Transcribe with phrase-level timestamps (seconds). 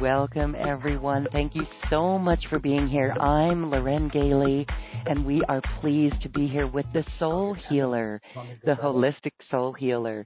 [0.00, 1.26] Welcome, everyone.
[1.32, 3.10] Thank you so much for being here.
[3.12, 4.64] I'm Loren Gailey
[5.06, 8.20] and we are pleased to be here with the soul healer,
[8.64, 10.24] the holistic soul healer.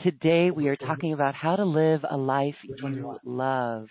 [0.00, 3.86] Today we are talking about how to live a life you love.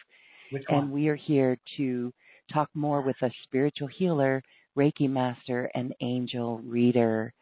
[0.68, 2.12] And we are here to
[2.52, 4.44] talk more with a spiritual healer,
[4.78, 7.34] Reiki master, and angel reader.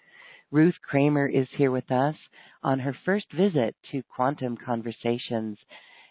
[0.52, 2.16] Ruth Kramer is here with us
[2.62, 5.58] on her first visit to Quantum Conversations.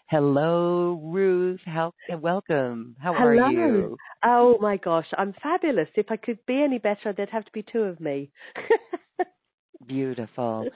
[0.09, 1.59] Hello, Ruth.
[1.65, 2.95] How welcome.
[2.99, 3.43] How Hello.
[3.43, 3.97] are you?
[4.23, 5.87] Oh my gosh, I'm fabulous.
[5.93, 8.31] If I could be any better, there'd have to be two of me.
[9.87, 10.67] beautiful.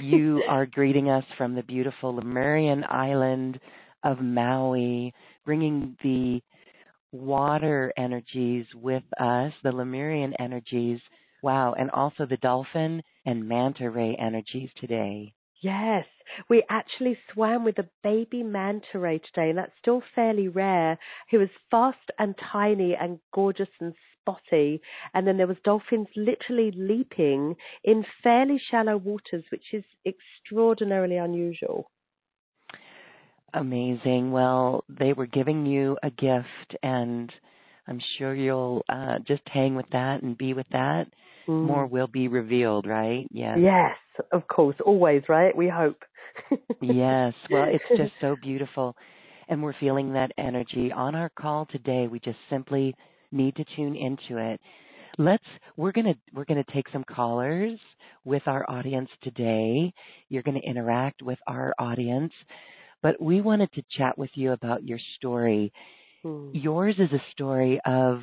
[0.00, 3.60] You are greeting us from the beautiful Lemurian island
[4.02, 5.14] of Maui,
[5.44, 6.40] bringing the
[7.12, 10.98] water energies with us, the Lemurian energies.
[11.44, 15.32] Wow, and also the dolphin and manta ray energies today.
[15.62, 16.06] Yes,
[16.48, 20.98] we actually swam with a baby manta ray today, and that's still fairly rare.
[21.28, 24.80] He was fast and tiny and gorgeous and spotty,
[25.12, 31.90] and then there was dolphins literally leaping in fairly shallow waters, which is extraordinarily unusual.
[33.52, 34.30] Amazing.
[34.32, 37.30] Well, they were giving you a gift, and
[37.86, 41.08] I'm sure you'll uh, just hang with that and be with that.
[41.48, 41.66] Mm.
[41.66, 43.26] More will be revealed, right?
[43.30, 43.58] Yes.
[43.60, 43.96] Yes,
[44.32, 44.76] of course.
[44.84, 45.56] Always, right?
[45.56, 46.02] We hope.
[46.80, 47.34] yes.
[47.50, 48.96] Well, it's just so beautiful.
[49.48, 50.92] And we're feeling that energy.
[50.92, 52.94] On our call today, we just simply
[53.32, 54.60] need to tune into it.
[55.18, 55.44] Let's
[55.76, 57.78] we're going to we're going to take some callers
[58.24, 59.92] with our audience today.
[60.28, 62.32] You're going to interact with our audience,
[63.02, 65.72] but we wanted to chat with you about your story.
[66.22, 66.50] Hmm.
[66.52, 68.20] Yours is a story of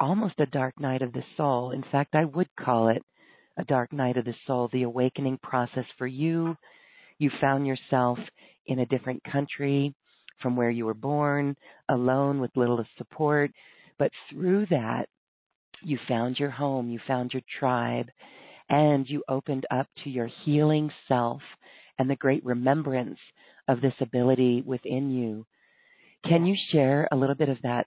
[0.00, 1.72] almost a dark night of the soul.
[1.72, 3.02] In fact, I would call it
[3.56, 6.56] a dark night of the soul, the awakening process for you.
[7.18, 8.18] You found yourself
[8.66, 9.94] in a different country
[10.40, 11.56] from where you were born,
[11.88, 13.50] alone with little support.
[13.98, 15.08] But through that,
[15.82, 18.06] you found your home, you found your tribe,
[18.68, 21.40] and you opened up to your healing self
[21.98, 23.18] and the great remembrance
[23.66, 25.44] of this ability within you.
[26.24, 27.86] Can you share a little bit of that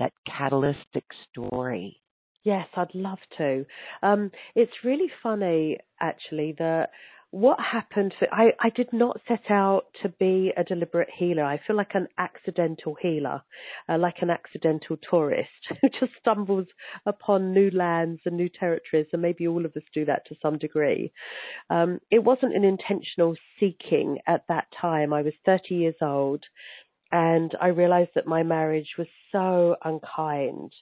[0.00, 2.00] that catalytic story?
[2.42, 3.66] Yes, I'd love to.
[4.02, 6.90] Um, it's really funny, actually, that
[7.32, 11.44] what happened for, I, I did not set out to be a deliberate healer.
[11.44, 13.42] I feel like an accidental healer,
[13.88, 16.66] uh, like an accidental tourist who just stumbles
[17.06, 20.58] upon new lands and new territories, and maybe all of us do that to some
[20.58, 21.12] degree.
[21.68, 25.12] Um, it wasn't an intentional seeking at that time.
[25.12, 26.44] I was 30 years old
[27.12, 30.72] and I realized that my marriage was so unkind.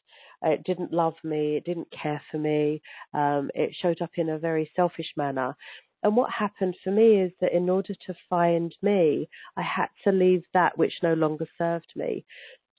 [0.42, 1.56] It didn't love me.
[1.56, 2.82] It didn't care for me.
[3.14, 5.56] Um, it showed up in a very selfish manner.
[6.02, 10.12] And what happened for me is that in order to find me, I had to
[10.12, 12.25] leave that which no longer served me.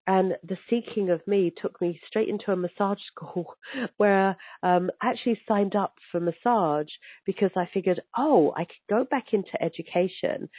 [0.07, 3.55] And the seeking of me took me straight into a massage school
[3.97, 6.89] where um, I actually signed up for massage
[7.25, 10.49] because I figured, oh, I could go back into education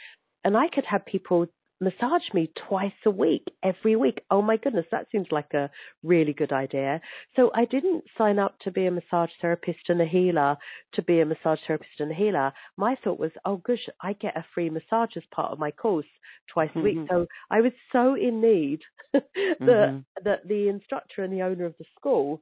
[0.43, 1.47] and I could have people
[1.81, 4.21] massage me twice a week, every week.
[4.29, 5.69] Oh my goodness, that seems like a
[6.03, 7.01] really good idea.
[7.35, 10.57] So I didn't sign up to be a massage therapist and a healer
[10.93, 12.53] to be a massage therapist and a healer.
[12.77, 16.05] My thought was, oh gosh, I get a free massage as part of my course
[16.53, 16.79] twice mm-hmm.
[16.79, 16.97] a week.
[16.97, 17.13] Mm-hmm.
[17.13, 18.81] So I was so in need
[19.13, 19.23] that
[19.59, 19.99] mm-hmm.
[20.23, 22.41] that the instructor and the owner of the school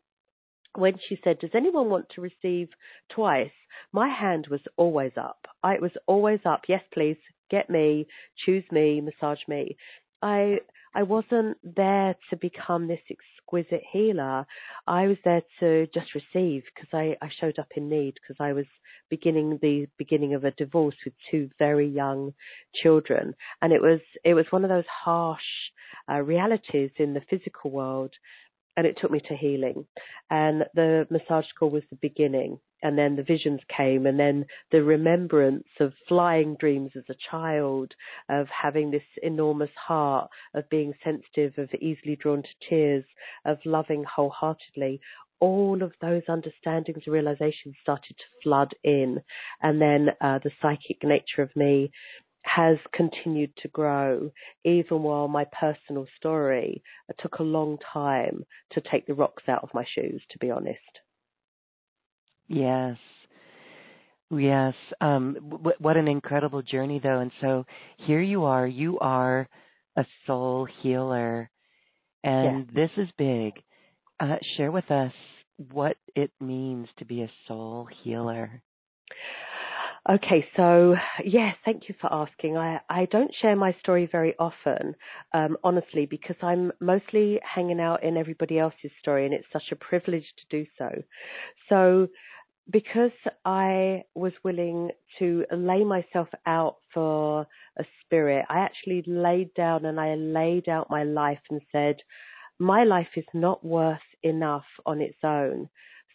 [0.76, 2.70] when she said, Does anyone want to receive
[3.10, 3.52] twice?
[3.92, 5.48] My hand was always up.
[5.64, 6.62] I was always up.
[6.68, 7.18] Yes, please,
[7.50, 8.08] get me,
[8.46, 9.78] choose me, massage me.
[10.22, 10.60] I
[10.96, 14.46] I wasn't there to become this exquisite healer.
[14.88, 18.54] I was there to just receive because I, I showed up in need because I
[18.54, 18.66] was
[19.10, 22.34] beginning the beginning of a divorce with two very young
[22.82, 25.42] children, and it was it was one of those harsh
[26.10, 28.14] uh, realities in the physical world
[28.78, 29.86] and it took me to healing.
[30.30, 32.60] And the massage call was the beginning.
[32.82, 37.94] And then the visions came, and then the remembrance of flying dreams as a child,
[38.30, 43.04] of having this enormous heart, of being sensitive, of easily drawn to tears,
[43.44, 45.02] of loving wholeheartedly.
[45.42, 49.22] All of those understandings and realizations started to flood in.
[49.62, 51.92] And then uh, the psychic nature of me
[52.56, 54.32] has continued to grow,
[54.64, 56.82] even while my personal story
[57.20, 60.80] took a long time to take the rocks out of my shoes, to be honest.
[62.48, 62.98] Yes.
[64.32, 64.74] Yes.
[65.02, 67.20] Um, w- what an incredible journey, though.
[67.20, 67.66] And so
[67.98, 68.66] here you are.
[68.66, 69.48] You are
[69.96, 71.50] a soul healer.
[72.24, 73.54] And this is big.
[74.20, 75.14] Uh, share with us
[75.72, 78.62] what it means to be a soul healer.
[80.08, 82.58] Okay, so yes, thank you for asking.
[82.58, 84.96] I, I don't share my story very often,
[85.34, 89.76] um, honestly, because I'm mostly hanging out in everybody else's story, and it's such a
[89.76, 90.90] privilege to do so.
[91.68, 92.08] So,
[92.72, 93.12] because
[93.46, 97.48] I was willing to lay myself out for
[97.78, 101.98] a spirit, I actually laid down and I laid out my life and said,
[102.60, 105.68] my life is not worth enough on its own.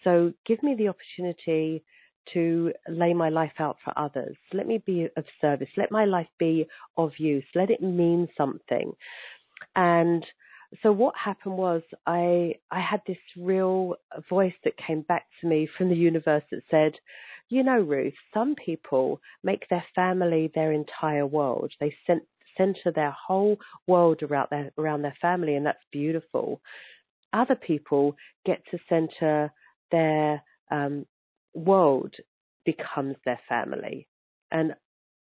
[0.05, 1.83] So give me the opportunity
[2.33, 4.37] to lay my life out for others.
[4.53, 5.69] Let me be of service.
[5.77, 6.67] Let my life be
[6.97, 7.45] of use.
[7.55, 8.93] Let it mean something.
[9.77, 10.25] And
[10.83, 13.97] so what happened was I I had this real
[14.29, 16.95] voice that came back to me from the universe that said,
[17.49, 21.73] you know, Ruth, some people make their family their entire world.
[21.79, 21.95] They
[22.57, 26.61] center their whole world around their around their family, and that's beautiful.
[27.33, 28.17] Other people
[28.47, 29.53] get to center
[29.91, 31.07] their um,
[31.55, 32.15] world
[32.65, 34.07] becomes their family.
[34.51, 34.75] And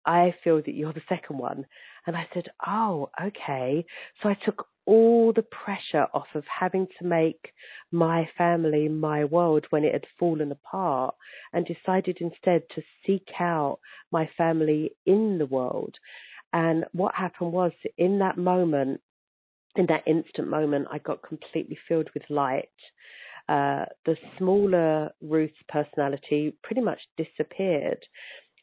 [0.05, 1.65] I feel that you're the second one.
[2.05, 3.85] And I said, Oh, okay.
[4.21, 7.53] So I took all the pressure off of having to make
[7.91, 11.15] my family my world when it had fallen apart
[11.53, 13.79] and decided instead to seek out
[14.11, 15.95] my family in the world.
[16.51, 18.99] And what happened was in that moment,
[19.75, 22.69] in that instant moment, I got completely filled with light
[23.49, 27.99] uh, the smaller Ruth's personality pretty much disappeared.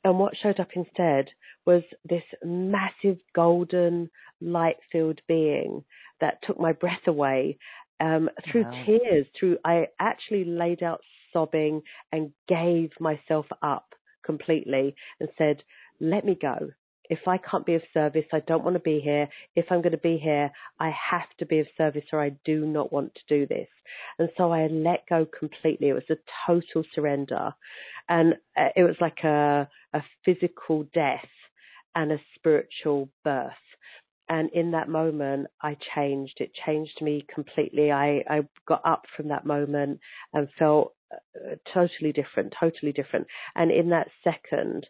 [0.02, 1.28] And what showed up instead
[1.66, 4.10] was this massive golden
[4.40, 5.84] light filled being
[6.20, 7.58] that took my breath away
[8.00, 8.84] um, through wow.
[8.86, 9.26] tears.
[9.38, 11.02] Through I actually laid out
[11.32, 13.94] sobbing and gave myself up
[14.24, 15.62] completely and said,
[16.00, 16.70] "Let me go
[17.10, 19.28] if I can't be of service, I don't want to be here.
[19.56, 22.64] If I'm going to be here, I have to be of service or I do
[22.64, 23.68] not want to do this.
[24.18, 25.88] And so I let go completely.
[25.88, 27.52] It was a total surrender.
[28.08, 31.26] And uh, it was like a, a physical death
[31.96, 33.52] and a spiritual birth.
[34.28, 36.34] And in that moment, I changed.
[36.36, 37.90] It changed me completely.
[37.90, 39.98] I, I got up from that moment
[40.32, 43.26] and felt uh, totally different, totally different.
[43.56, 44.86] And in that second,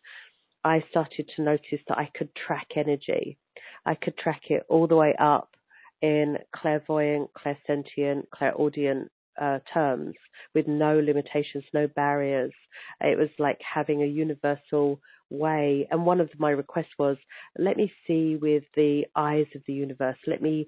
[0.65, 3.39] I started to notice that I could track energy.
[3.87, 5.51] I could track it all the way up
[6.03, 10.15] in clairvoyant, clairsentient, clairaudient uh, terms
[10.55, 12.53] with no limitations, no barriers.
[13.01, 15.01] It was like having a universal
[15.31, 15.89] way.
[15.91, 17.17] And one of my requests was,
[17.59, 20.19] let me see with the eyes of the universe.
[20.27, 20.67] Let me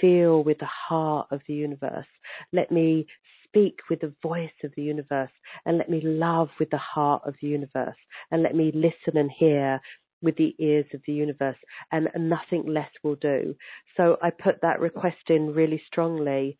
[0.00, 2.06] feel with the heart of the universe.
[2.52, 3.06] Let me
[3.52, 5.30] speak with the voice of the universe
[5.66, 7.96] and let me love with the heart of the universe
[8.30, 9.80] and let me listen and hear
[10.22, 11.56] with the ears of the universe
[11.90, 13.54] and nothing less will do.
[13.96, 16.56] So I put that request in really strongly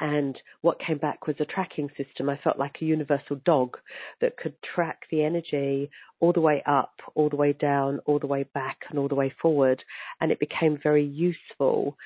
[0.00, 2.28] and what came back was a tracking system.
[2.28, 3.76] I felt like a universal dog
[4.20, 5.88] that could track the energy
[6.18, 9.14] all the way up, all the way down, all the way back, and all the
[9.14, 9.84] way forward.
[10.20, 11.96] And it became very useful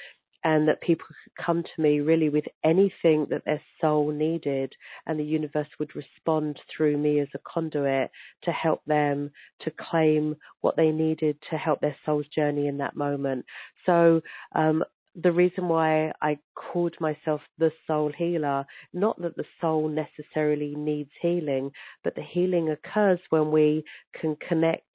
[0.45, 4.73] and that people could come to me really with anything that their soul needed,
[5.07, 8.11] and the universe would respond through me as a conduit
[8.43, 9.31] to help them
[9.61, 13.45] to claim what they needed to help their soul's journey in that moment.
[13.87, 14.21] So,
[14.55, 14.85] um,
[15.21, 21.11] the reason why I called myself the soul healer, not that the soul necessarily needs
[21.21, 21.73] healing,
[22.05, 23.85] but the healing occurs when we
[24.21, 24.87] can connect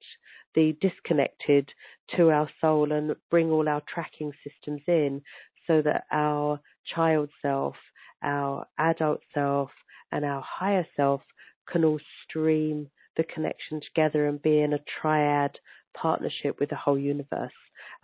[0.54, 1.68] the disconnected
[2.16, 5.22] to our soul and bring all our tracking systems in
[5.66, 6.60] so that our
[6.94, 7.74] child self,
[8.22, 9.70] our adult self,
[10.12, 11.22] and our higher self
[11.70, 15.58] can all stream the connection together and be in a triad
[15.96, 17.52] partnership with the whole universe.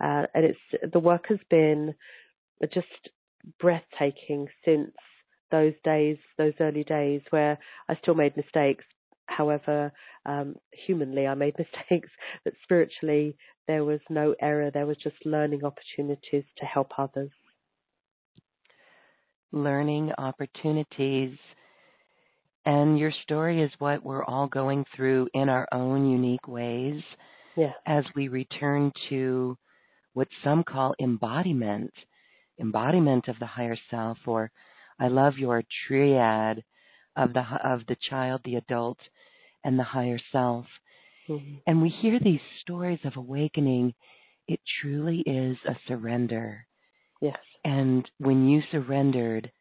[0.03, 1.93] Uh, and it's the work has been
[2.73, 2.87] just
[3.59, 4.91] breathtaking since
[5.51, 7.57] those days, those early days where
[7.89, 8.85] I still made mistakes,
[9.31, 9.91] However,
[10.25, 11.55] um, humanly, I made
[11.89, 12.09] mistakes,
[12.43, 13.35] but spiritually,
[13.67, 14.71] there was no error.
[14.71, 17.31] There was just learning opportunities to help others.
[19.51, 21.37] Learning opportunities.
[22.65, 27.01] And your story is what we're all going through in our own unique ways
[27.55, 27.71] yeah.
[27.87, 29.57] as we return to
[30.13, 31.91] what some call embodiment,
[32.59, 34.51] embodiment of the higher self, or
[34.99, 36.63] I love your triad
[37.15, 38.97] of the of the child, the adult,
[39.63, 40.65] and the higher self.
[41.29, 41.55] Mm-hmm.
[41.67, 43.93] And we hear these stories of awakening.
[44.47, 46.65] It truly is a surrender.
[47.21, 47.37] Yes.
[47.63, 49.51] And when you surrendered,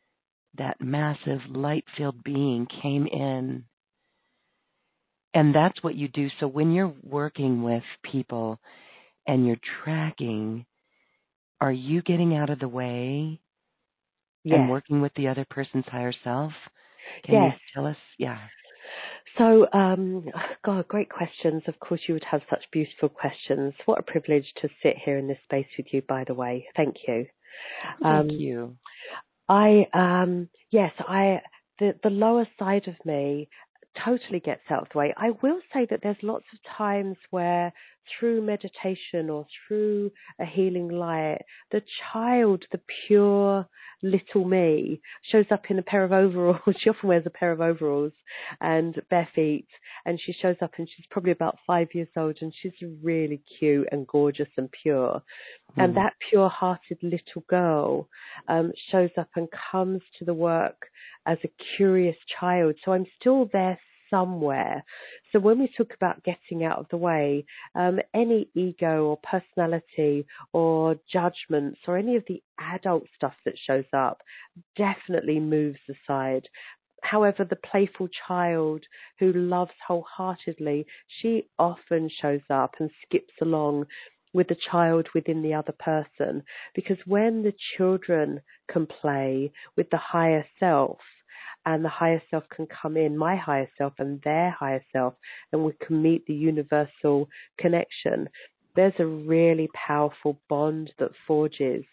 [0.59, 3.64] that massive light filled being came in.
[5.33, 6.28] And that's what you do.
[6.40, 8.59] So when you're working with people
[9.26, 10.66] and you're tracking,
[11.61, 13.40] are you getting out of the way
[14.42, 14.59] yes.
[14.59, 16.52] and working with the other person's higher self?
[17.25, 17.52] Can yes.
[17.52, 17.97] you tell us?
[18.19, 18.38] Yeah.
[19.39, 20.27] So, um,
[20.65, 21.63] God, great questions.
[21.67, 23.75] Of course, you would have such beautiful questions.
[23.87, 26.67] What a privilege to sit here in this space with you, by the way.
[26.77, 27.27] Thank you.
[28.03, 28.77] Thank um, you.
[29.49, 31.41] I, um, yes, I,
[31.79, 33.49] the, the lower side of me
[34.05, 35.15] totally gets out of the way.
[35.17, 37.73] I will say that there's lots of times where
[38.19, 41.38] through meditation or through a healing light,
[41.71, 43.69] the child, the pure
[44.02, 45.00] little me,
[45.31, 46.61] shows up in a pair of overalls.
[46.81, 48.12] she often wears a pair of overalls
[48.61, 49.69] and bare feet,
[50.07, 53.88] and she shows up and she's probably about five years old and she's really cute
[53.93, 55.23] and gorgeous and pure.
[55.76, 55.85] Mm.
[55.85, 58.09] And that pure hearted little girl
[58.49, 60.87] um, shows up and comes to the work
[61.26, 62.75] as a curious child.
[62.85, 63.79] So I'm still there
[64.11, 64.85] somewhere.
[65.33, 70.26] So when we talk about getting out of the way, um, any ego or personality
[70.52, 74.23] or judgments or any of the adult stuff that shows up
[74.76, 76.49] definitely moves aside.
[77.02, 78.85] However, the playful child
[79.19, 83.87] who loves wholeheartedly, she often shows up and skips along
[84.33, 86.43] with the child within the other person.
[86.75, 90.99] Because when the children can play with the higher self,
[91.67, 95.14] and the higher self can come in, my higher self and their higher self,
[95.52, 98.29] and we can meet the universal connection.
[98.76, 101.85] There's a really powerful bond that forges.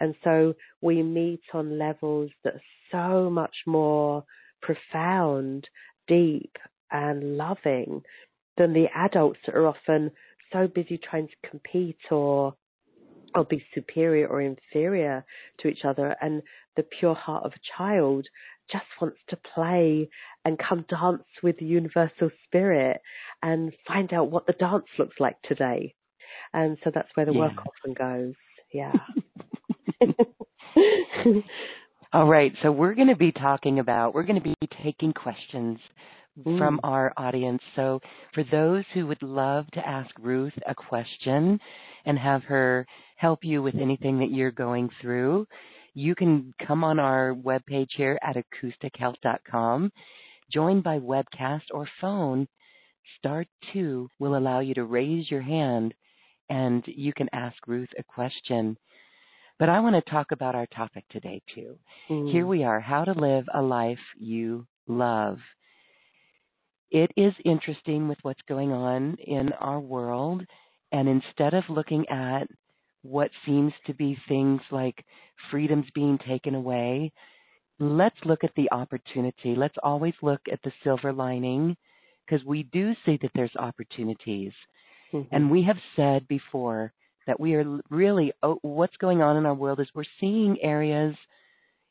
[0.00, 4.24] And so we meet on levels that are so much more
[4.60, 5.68] profound,
[6.06, 6.56] deep,
[6.90, 8.02] and loving
[8.56, 10.10] than the adults that are often
[10.52, 12.54] so busy trying to compete or
[13.34, 15.24] or be superior or inferior
[15.58, 16.42] to each other and
[16.76, 18.26] the pure heart of a child
[18.70, 20.08] just wants to play
[20.44, 23.00] and come dance with the universal spirit
[23.42, 25.94] and find out what the dance looks like today.
[26.52, 27.40] And so that's where the yeah.
[27.40, 28.34] work often goes.
[28.72, 28.92] Yeah.
[32.12, 32.52] All right.
[32.62, 35.78] So we're going to be talking about, we're going to be taking questions
[36.38, 36.58] mm.
[36.58, 37.62] from our audience.
[37.74, 38.00] So
[38.34, 41.58] for those who would love to ask Ruth a question
[42.04, 45.46] and have her help you with anything that you're going through,
[45.96, 49.90] you can come on our webpage here at acoustichealth.com,
[50.52, 52.46] join by webcast or phone.
[53.18, 55.94] Star 2 will allow you to raise your hand
[56.50, 58.76] and you can ask Ruth a question.
[59.58, 61.78] But I want to talk about our topic today, too.
[62.10, 62.30] Mm.
[62.30, 65.38] Here we are how to live a life you love.
[66.90, 70.42] It is interesting with what's going on in our world.
[70.92, 72.48] And instead of looking at
[73.06, 75.04] what seems to be things like
[75.50, 77.12] freedoms being taken away,
[77.78, 79.54] let's look at the opportunity.
[79.56, 81.76] Let's always look at the silver lining
[82.26, 84.52] because we do see that there's opportunities.
[85.12, 85.34] Mm-hmm.
[85.34, 86.92] And we have said before
[87.26, 91.14] that we are really, oh, what's going on in our world is we're seeing areas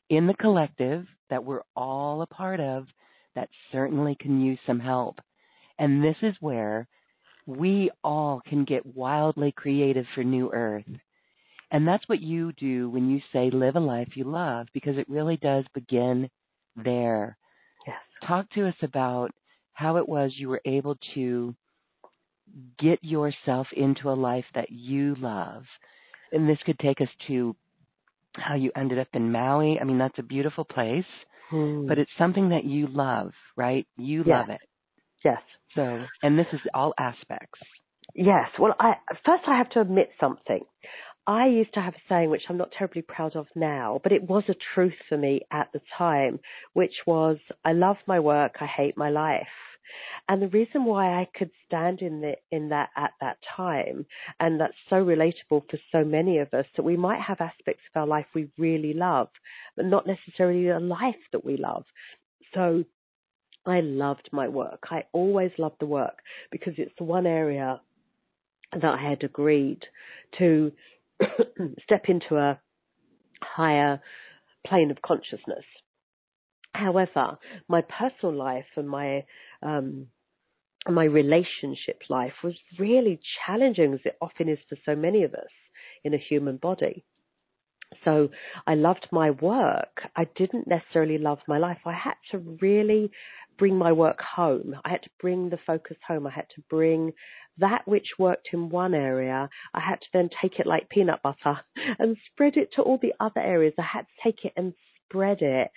[0.08, 2.86] in the collective that we're all a part of
[3.34, 5.18] that certainly can use some help.
[5.78, 6.88] And this is where
[7.46, 10.84] we all can get wildly creative for New Earth.
[11.70, 15.08] And that's what you do when you say live a life you love, because it
[15.08, 16.30] really does begin
[16.76, 17.36] there.
[17.86, 17.96] Yes.
[18.26, 19.30] Talk to us about
[19.72, 21.54] how it was you were able to
[22.78, 25.64] get yourself into a life that you love.
[26.32, 27.56] And this could take us to
[28.34, 29.78] how you ended up in Maui.
[29.80, 31.04] I mean, that's a beautiful place,
[31.50, 31.86] Hmm.
[31.86, 33.86] but it's something that you love, right?
[33.96, 34.26] You Yes.
[34.26, 34.60] love it.
[35.24, 35.42] yes.
[35.74, 37.58] So, and this is all aspects.
[38.14, 38.48] Yes.
[38.58, 38.94] Well, I
[39.24, 40.64] first I have to admit something.
[41.26, 44.22] I used to have a saying which I'm not terribly proud of now, but it
[44.22, 46.38] was a truth for me at the time,
[46.72, 49.46] which was I love my work, I hate my life.
[50.28, 54.06] And the reason why I could stand in the, in that at that time,
[54.40, 55.34] and that's so relatable
[55.70, 58.92] for so many of us, that we might have aspects of our life we really
[58.92, 59.28] love,
[59.76, 61.84] but not necessarily a life that we love.
[62.54, 62.84] So
[63.64, 64.84] I loved my work.
[64.90, 66.18] I always loved the work
[66.50, 67.80] because it's the one area
[68.72, 69.82] that I had agreed
[70.38, 70.72] to
[71.82, 72.60] step into a
[73.42, 74.00] higher
[74.66, 75.64] plane of consciousness.
[76.74, 79.24] However, my personal life and my
[79.62, 80.08] um,
[80.88, 85.50] my relationship life was really challenging, as it often is for so many of us
[86.04, 87.04] in a human body.
[88.06, 88.28] So
[88.68, 90.02] I loved my work.
[90.14, 91.78] I didn't necessarily love my life.
[91.84, 93.10] I had to really
[93.58, 94.76] bring my work home.
[94.84, 96.26] I had to bring the focus home.
[96.26, 97.12] I had to bring
[97.58, 99.48] that which worked in one area.
[99.74, 101.58] I had to then take it like peanut butter
[101.98, 103.74] and spread it to all the other areas.
[103.78, 104.72] I had to take it and
[105.08, 105.70] spread it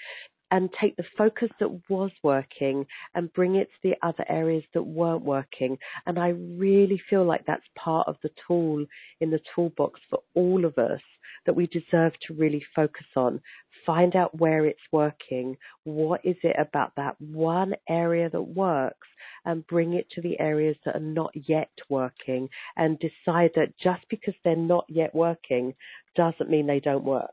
[0.51, 4.83] and take the focus that was working and bring it to the other areas that
[4.83, 5.77] weren't working.
[6.05, 8.85] And I really feel like that's part of the tool
[9.21, 11.01] in the toolbox for all of us
[11.45, 13.41] that we deserve to really focus on.
[13.85, 15.57] Find out where it's working.
[15.83, 19.07] What is it about that one area that works?
[19.45, 24.01] And bring it to the areas that are not yet working and decide that just
[24.09, 25.73] because they're not yet working
[26.15, 27.31] doesn't mean they don't work.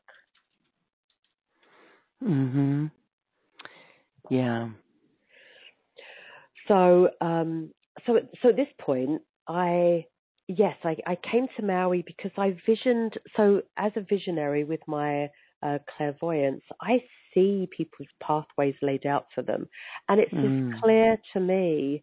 [2.22, 2.90] Mhm.
[4.30, 4.70] Yeah.
[6.68, 7.72] So, um,
[8.06, 10.06] so, so at this point, I,
[10.48, 15.28] yes, I, I came to Maui because I visioned, so as a visionary with my
[15.62, 17.02] uh, clairvoyance, I
[17.34, 19.68] see people's pathways laid out for them.
[20.08, 20.44] And it's Mm.
[20.44, 22.02] as clear to me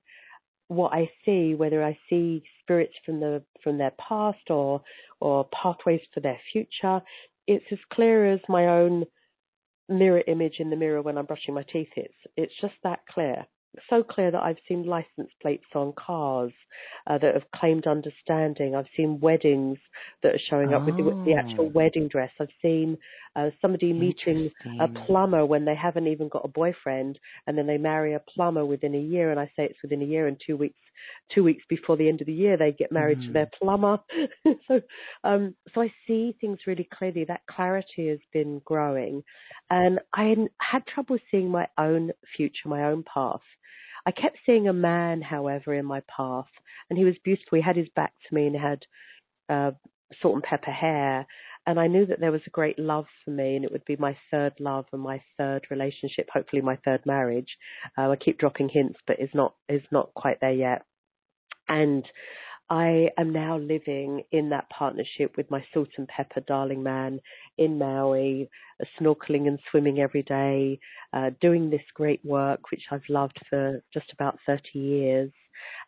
[0.67, 4.81] what I see, whether I see spirits from the from their past or
[5.19, 7.01] or pathways for their future.
[7.47, 9.05] It's as clear as my own
[9.89, 11.89] mirror image in the mirror when I'm brushing my teeth.
[11.95, 13.45] It's it's just that clear.
[13.89, 16.51] So clear that I've seen license plates on cars
[17.07, 18.75] uh, that have claimed understanding.
[18.75, 19.79] I've seen weddings
[20.21, 21.71] that are showing up with the, the actual Oh.
[21.73, 22.31] wedding dress.
[22.39, 22.97] I've seen
[23.35, 27.77] uh, somebody meeting a plumber when they haven't even got a boyfriend, and then they
[27.77, 29.31] marry a plumber within a year.
[29.31, 30.79] And I say it's within a year, and two weeks,
[31.33, 33.33] two weeks before the end of the year, they get married to Mhm.
[33.33, 33.99] their plumber.
[34.67, 34.81] so,
[35.23, 37.23] um, so I see things really clearly.
[37.25, 39.23] That clarity has been growing,
[39.71, 43.41] and I had- had trouble seeing my own future, my own path.
[44.05, 46.49] I kept seeing a man, however, in my path,
[46.89, 47.57] and he was beautiful.
[47.57, 48.85] He had his back to me and had
[49.49, 49.71] uh,
[50.21, 51.25] salt and pepper hair,
[51.65, 53.95] and I knew that there was a great love for me, and it would be
[53.95, 57.57] my third love and my third relationship, hopefully my third marriage.
[57.97, 60.83] Uh, I keep dropping hints, but is not is not quite there yet.
[61.69, 62.05] And
[62.69, 67.19] I am now living in that partnership with my salt and pepper darling man
[67.57, 68.49] in Maui,
[68.81, 70.79] uh, snorkeling and swimming every day,
[71.13, 75.31] uh, doing this great work which I've loved for just about 30 years,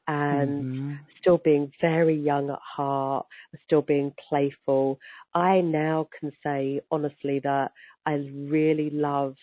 [0.08, 1.06] and Mhm.
[1.20, 3.26] still being very young at heart,
[3.66, 5.00] still being playful.
[5.34, 7.72] I now can say honestly that
[8.06, 9.36] I really love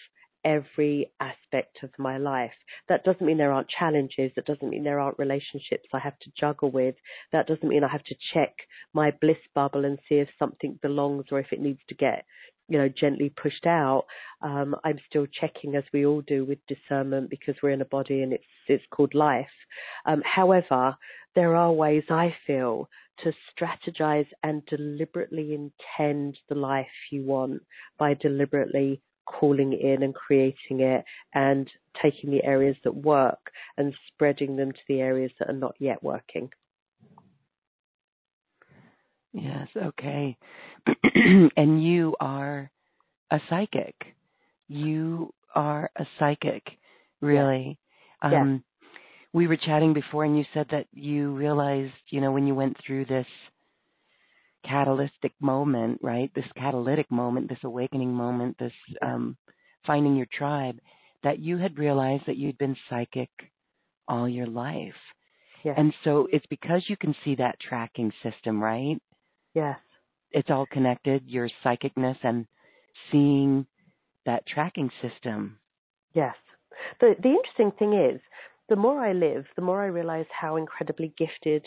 [0.44, 2.52] every aspect of my life.
[2.88, 4.32] That doesn't mean there aren't challenges.
[4.36, 6.94] That doesn't mean there aren't relationships I have to juggle with.
[7.32, 8.54] That doesn't mean I have to check
[8.92, 12.24] my bliss bubble and see if something belongs or if it needs to get,
[12.68, 14.04] you know, gently pushed out.
[14.42, 18.22] Um, I'm still checking as we all do with discernment because we're in a body
[18.22, 19.46] and it's it's called life.
[20.06, 20.96] Um, however,
[21.34, 22.88] there are ways I feel
[23.22, 27.62] to strategize and deliberately intend the life you want
[27.98, 31.04] by deliberately calling in and creating it
[31.34, 35.74] and taking the areas that work and spreading them to the areas that are not
[35.78, 36.50] yet working.
[39.32, 40.36] Yes, okay.
[41.56, 42.70] and you are
[43.30, 43.94] a psychic.
[44.68, 46.62] You are a psychic,
[47.20, 47.78] really.
[48.22, 48.42] Yeah.
[48.42, 48.64] Um
[49.34, 52.76] we were chatting before and you said that you realized, you know, when you went
[52.86, 53.26] through this
[54.64, 56.30] catalytic moment, right?
[56.34, 58.72] This catalytic moment, this awakening moment, this
[59.02, 59.36] um
[59.86, 60.78] finding your tribe,
[61.24, 63.30] that you had realized that you'd been psychic
[64.08, 64.94] all your life.
[65.64, 65.74] Yes.
[65.78, 68.98] And so it's because you can see that tracking system, right?
[69.54, 69.78] yes.
[70.32, 71.22] it's all connected.
[71.26, 72.46] Your psychicness and
[73.10, 73.66] seeing
[74.26, 75.58] that tracking system.
[76.14, 76.34] Yes.
[77.00, 78.20] The the interesting thing is,
[78.68, 81.64] the more I live, the more I realize how incredibly gifted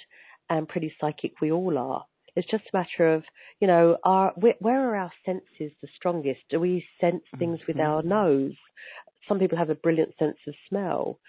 [0.50, 2.06] and pretty psychic we all are.
[2.36, 3.24] It's just a matter of,
[3.60, 6.42] you know, our, where are our senses the strongest?
[6.50, 7.80] Do we sense things mm-hmm.
[7.80, 8.54] with our nose?
[9.28, 11.20] Some people have a brilliant sense of smell.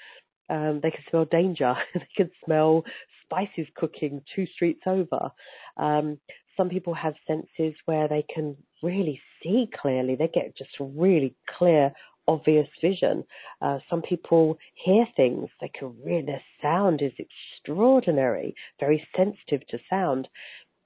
[0.49, 1.75] Um, they can smell danger.
[1.95, 2.85] they can smell
[3.25, 5.31] spices cooking two streets over.
[5.77, 6.19] Um,
[6.57, 10.17] some people have senses where they can really see clearly.
[10.17, 11.93] They get just really clear,
[12.29, 13.25] obvious vision.
[13.61, 15.49] Uh, some people hear things.
[15.61, 20.29] They can really, their sound is extraordinary, very sensitive to sound.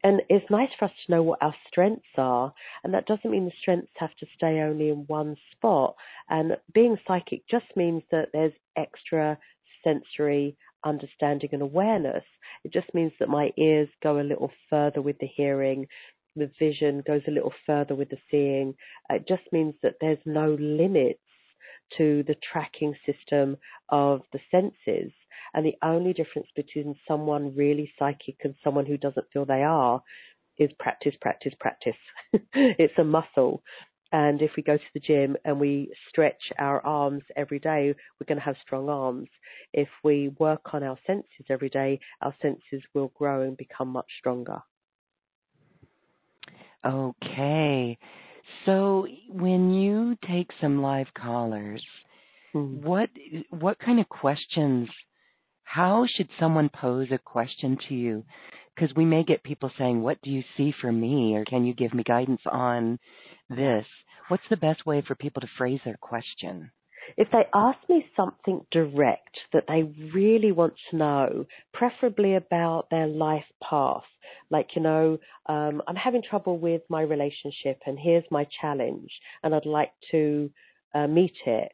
[0.02, 2.52] And it's nice for us to know what our strengths are.
[2.84, 5.94] And that doesn't mean the strengths have to stay only in one spot.
[6.28, 9.38] And being psychic just means that there's extra
[9.84, 12.24] sensory understanding and awareness.
[12.64, 15.86] It just means that my ears go a little further with the hearing,
[16.36, 18.74] the vision goes a little further with the seeing.
[19.10, 21.20] It just means that there's no limits
[21.98, 23.56] to the tracking system
[23.88, 25.12] of the senses.
[25.54, 30.02] And the only difference between someone really psychic and someone who doesn't feel they are
[30.58, 31.96] is practice, practice, practice.
[32.54, 33.62] it's a muscle.
[34.12, 38.26] And if we go to the gym and we stretch our arms every day, we're
[38.26, 39.28] going to have strong arms.
[39.72, 44.08] If we work on our senses every day, our senses will grow and become much
[44.18, 44.60] stronger.
[46.84, 47.98] Okay.
[48.66, 51.84] So when you take some live callers,
[52.54, 52.82] mm.
[52.82, 53.10] what
[53.50, 54.88] what kind of questions
[55.72, 58.24] how should someone pose a question to you?
[58.74, 61.36] Because we may get people saying, What do you see for me?
[61.36, 62.98] or Can you give me guidance on
[63.48, 63.86] this?
[64.28, 66.72] What's the best way for people to phrase their question?
[67.16, 73.06] If they ask me something direct that they really want to know, preferably about their
[73.06, 74.02] life path,
[74.50, 79.10] like, you know, um, I'm having trouble with my relationship and here's my challenge
[79.44, 80.50] and I'd like to
[80.94, 81.70] uh, meet it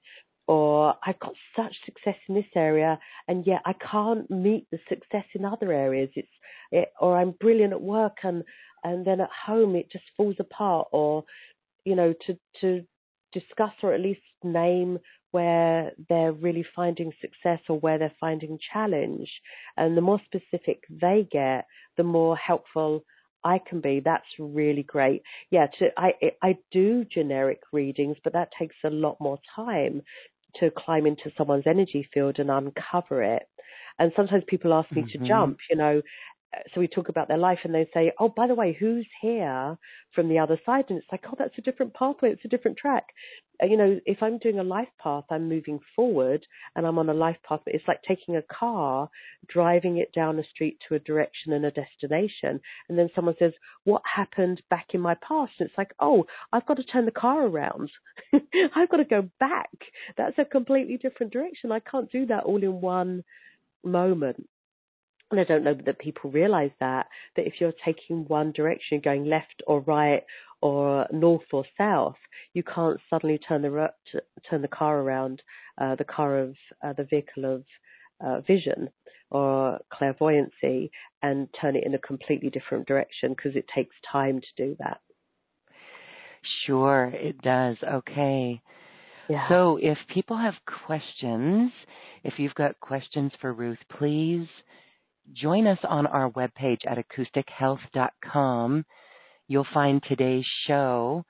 [0.46, 5.24] or I've got such success in this area and yet I can't meet the success
[5.34, 6.10] in other areas.
[6.14, 6.28] It's
[6.70, 8.44] it, or I'm brilliant at work and
[8.84, 10.88] and then at home it just falls apart.
[10.92, 11.24] Or
[11.84, 12.84] you know to to
[13.32, 14.98] discuss or at least name
[15.32, 19.28] where they're really finding success or where they're finding challenge.
[19.76, 23.04] And the more specific they get, the more helpful
[23.44, 24.00] I can be.
[24.04, 25.22] That's really great.
[25.50, 30.02] Yeah, to, I I do generic readings, but that takes a lot more time
[30.60, 33.42] to climb into someone's energy field and uncover it.
[33.98, 35.22] And sometimes people ask me mm-hmm.
[35.22, 36.02] to jump, you know,
[36.72, 39.78] so we talk about their life and they say, oh, by the way, who's here
[40.14, 40.86] from the other side?
[40.88, 42.30] And it's like, oh, that's a different pathway.
[42.30, 43.04] It's a different track.
[43.62, 47.14] You know, if I'm doing a life path, I'm moving forward and I'm on a
[47.14, 47.60] life path.
[47.64, 49.08] But it's like taking a car,
[49.48, 52.60] driving it down a street to a direction and a destination.
[52.88, 53.52] And then someone says,
[53.84, 55.52] what happened back in my past?
[55.58, 57.90] And it's like, oh, I've got to turn the car around.
[58.74, 59.70] I've got to go back.
[60.16, 61.72] That's a completely different direction.
[61.72, 63.24] I can't do that all in one
[63.84, 64.46] moment.
[65.30, 69.24] And I don't know that people realize that, that if you're taking one direction, going
[69.24, 70.22] left or right
[70.60, 72.16] or north or south,
[72.54, 73.90] you can't suddenly turn the
[74.48, 75.42] turn the car around,
[75.78, 77.64] uh, the car of uh, the vehicle of
[78.24, 78.88] uh, vision
[79.30, 80.90] or clairvoyancy,
[81.22, 85.00] and turn it in a completely different direction because it takes time to do that.
[86.64, 87.76] Sure, it does.
[87.82, 88.62] Okay.
[89.28, 89.48] Yeah.
[89.48, 90.54] So if people have
[90.86, 91.72] questions,
[92.22, 94.46] if you've got questions for Ruth, please
[95.32, 98.84] join us on our webpage at acoustichealth.com.
[99.48, 101.24] You'll find today's show,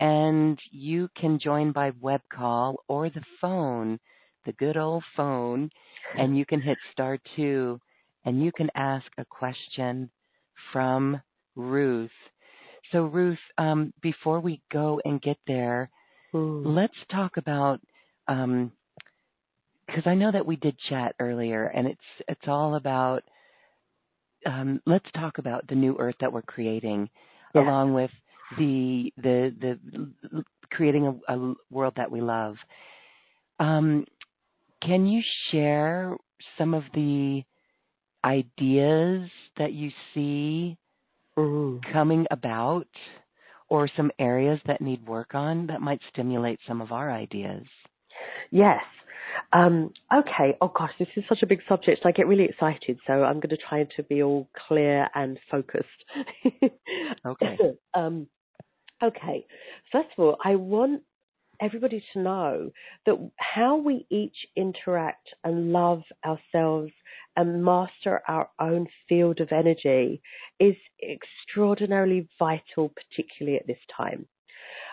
[0.00, 3.98] and you can join by web call or the phone,
[4.46, 5.70] the good old phone,
[6.16, 7.80] and you can hit star two
[8.24, 10.10] and you can ask a question
[10.72, 11.20] from
[11.56, 12.10] Ruth.
[12.92, 15.90] So, Ruth, um, before we go and get there,
[16.32, 17.80] let's talk about
[18.28, 18.72] um,
[19.88, 23.24] because I know that we did chat earlier, and it's it's all about.
[24.46, 27.10] Um, let's talk about the new Earth that we're creating,
[27.54, 27.62] yeah.
[27.62, 28.10] along with
[28.56, 32.56] the the the creating a, a world that we love.
[33.58, 34.04] Um,
[34.82, 36.16] can you share
[36.56, 37.42] some of the
[38.24, 40.76] ideas that you see
[41.36, 41.92] mm-hmm.
[41.92, 42.86] coming about,
[43.68, 47.64] or some areas that need work on that might stimulate some of our ideas?
[48.50, 48.82] Yes.
[49.52, 50.56] Um, okay.
[50.60, 52.04] Oh gosh, this is such a big subject.
[52.04, 55.88] I get really excited, so I'm going to try to be all clear and focused.
[57.26, 57.58] okay.
[57.94, 58.26] um,
[59.02, 59.46] okay.
[59.90, 61.02] First of all, I want
[61.60, 62.70] everybody to know
[63.06, 66.92] that how we each interact and love ourselves
[67.36, 70.20] and master our own field of energy
[70.60, 74.26] is extraordinarily vital, particularly at this time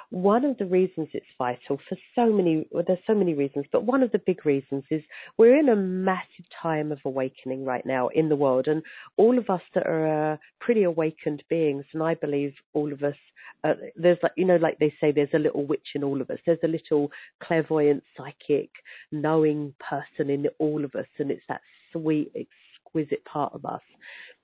[0.10, 3.86] one of the reasons it's vital for so many, well, there's so many reasons, but
[3.86, 5.02] one of the big reasons is
[5.38, 8.68] we're in a massive time of awakening right now in the world.
[8.68, 8.82] And
[9.18, 13.16] all of us that are uh, pretty awakened beings, and I believe all of us,
[13.64, 16.30] uh, there's like, you know, like they say, there's a little witch in all of
[16.30, 16.38] us.
[16.46, 17.10] There's a little
[17.44, 18.70] clairvoyant, psychic,
[19.12, 21.08] knowing person in all of us.
[21.18, 23.82] And it's that sweet, exquisite part of us.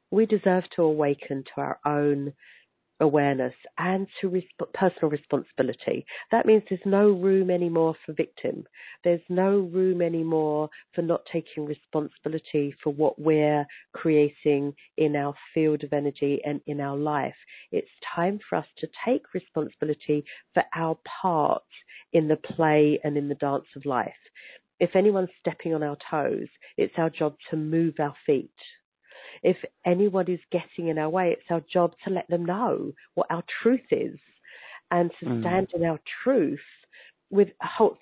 [0.10, 2.34] We deserve to awaken to our own
[3.02, 6.06] awareness and to resp- personal responsibility.
[6.32, 8.66] That means there's no room anymore for victim.
[9.04, 15.84] There's no room anymore for not taking responsibility for what we're creating in our field
[15.84, 17.36] of energy and in our life.
[17.72, 21.64] It's time for us to take responsibility for our part
[22.14, 24.14] in the play and in the dance of life.
[24.80, 28.52] If anyone's stepping on our toes, it's our job to move our feet
[29.44, 33.28] if anyone is getting in our way, it's our job to let them know what
[33.30, 34.18] our truth is
[34.92, 35.42] and to mm.
[35.42, 36.60] stand in our truth
[37.30, 37.50] with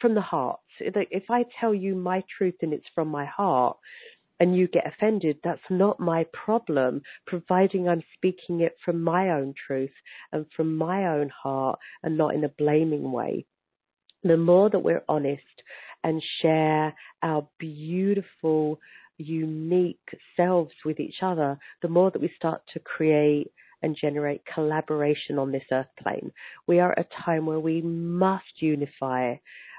[0.02, 0.60] from the heart.
[0.80, 3.78] If I tell you my truth and it's from my heart,
[4.40, 9.54] and you get offended, that's not my problem, providing I'm speaking it from my own
[9.68, 9.92] truth
[10.32, 13.46] and from my own heart and not in a blaming way.
[14.24, 15.44] The more that we're honest
[16.04, 18.80] and share our beautiful
[19.20, 20.00] unique
[20.36, 23.52] selves with each other, the more that we start to create
[23.82, 26.32] and generate collaboration on this earth plane.
[26.68, 29.36] We are at a time where we must unify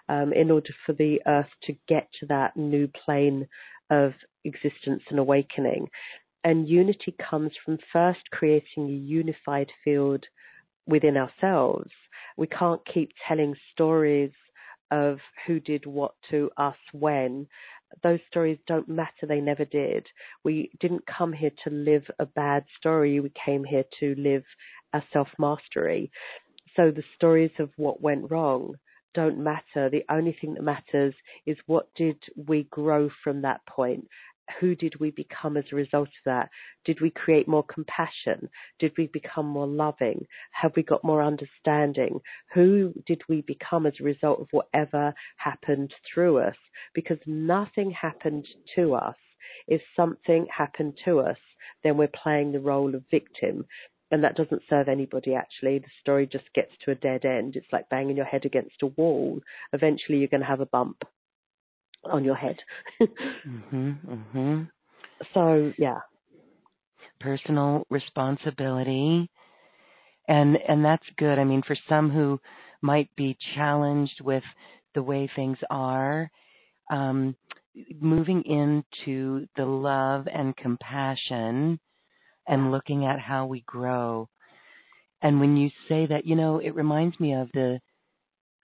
[0.08, 3.46] um, in order for the earth to get to that new plane
[3.90, 4.12] of
[4.44, 5.88] existence and awakening.
[6.44, 10.24] And unity comes from first creating a unified field
[10.86, 11.90] within ourselves.
[12.36, 14.32] We can't keep telling stories
[14.90, 17.46] of who did what to us when
[18.02, 19.26] those stories don't matter.
[19.26, 20.06] They never did.
[20.44, 23.20] We didn't come here to live a bad story.
[23.20, 24.44] We came here to live
[24.92, 26.10] a self mastery.
[26.76, 28.74] So the stories of what went wrong
[29.14, 29.90] don't matter.
[29.90, 31.14] The only thing that matters
[31.46, 34.06] is what did we grow from that point?
[34.58, 36.50] Who did we become as a result of that?
[36.84, 38.48] Did we create more compassion?
[38.78, 40.26] Did we become more loving?
[40.52, 42.20] Have we got more understanding?
[42.54, 46.56] Who did we become as a result of whatever happened through us?
[46.94, 49.16] Because nothing happened to us.
[49.66, 51.38] If something happened to us,
[51.82, 53.66] then we're playing the role of victim.
[54.10, 55.78] And that doesn't serve anybody actually.
[55.78, 57.56] The story just gets to a dead end.
[57.56, 59.40] It's like banging your head against a wall.
[59.72, 61.04] Eventually you're going to have a bump
[62.04, 62.56] on your head.
[63.00, 63.96] mhm.
[64.34, 64.70] Mhm.
[65.34, 66.00] So, yeah.
[67.20, 69.28] Personal responsibility.
[70.28, 71.38] And and that's good.
[71.38, 72.40] I mean, for some who
[72.82, 74.44] might be challenged with
[74.94, 76.30] the way things are,
[76.90, 77.34] um,
[78.00, 81.78] moving into the love and compassion
[82.48, 84.28] and looking at how we grow.
[85.22, 87.80] And when you say that, you know, it reminds me of the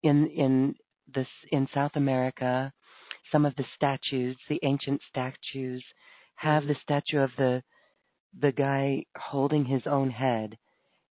[0.03, 0.75] in in
[1.15, 2.73] this in South America,
[3.33, 5.85] some of the statues, the ancient statues,
[6.37, 7.63] have the statue of the
[8.39, 10.59] the guy holding his own head.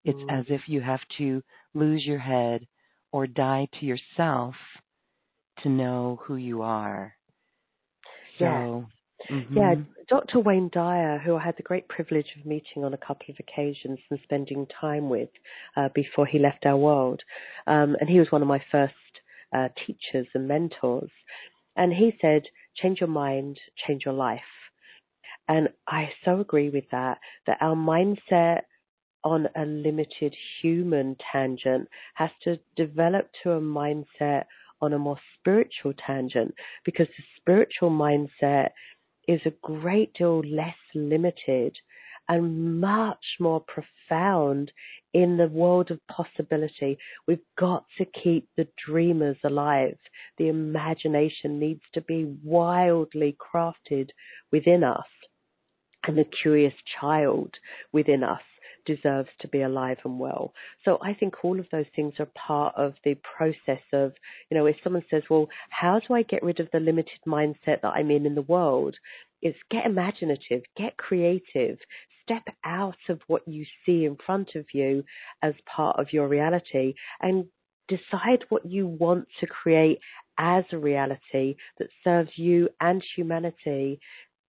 [0.04, 0.40] It's mm.
[0.40, 1.42] as if you have to
[1.74, 2.66] lose your head
[3.10, 4.54] or die to yourself
[5.62, 7.14] to know who you are.
[8.38, 8.80] So, yeah.
[9.30, 9.56] Mm-hmm.
[9.56, 9.74] Yeah,
[10.08, 10.40] Dr.
[10.40, 13.98] Wayne Dyer, who I had the great privilege of meeting on a couple of occasions
[14.10, 15.30] and spending time with
[15.76, 17.22] uh, before he left our world,
[17.66, 18.94] um, and he was one of my first
[19.56, 21.10] uh, teachers and mentors.
[21.76, 22.42] And he said,
[22.76, 24.40] change your mind, change your life.
[25.48, 28.62] And I so agree with that, that our mindset
[29.22, 34.44] on a limited human tangent has to develop to a mindset
[34.80, 38.70] on a more spiritual tangent because the spiritual mindset
[39.26, 41.76] is a great deal less limited
[42.28, 44.70] and much more profound
[45.16, 46.98] in the world of possibility.
[47.26, 49.96] We've got to keep the dreamers alive.
[50.36, 54.10] The imagination needs to be wildly crafted
[54.52, 55.06] within us.
[56.06, 57.54] And the curious child
[57.92, 58.42] within us
[58.84, 60.52] deserves to be alive and well.
[60.84, 64.12] So I think all of those things are part of the process of,
[64.50, 67.80] you know, if someone says, well, how do I get rid of the limited mindset
[67.80, 68.96] that I'm in in the world?
[69.46, 71.78] It's get imaginative, get creative,
[72.24, 75.04] step out of what you see in front of you
[75.40, 77.44] as part of your reality and
[77.86, 80.00] decide what you want to create
[80.36, 84.00] as a reality that serves you and humanity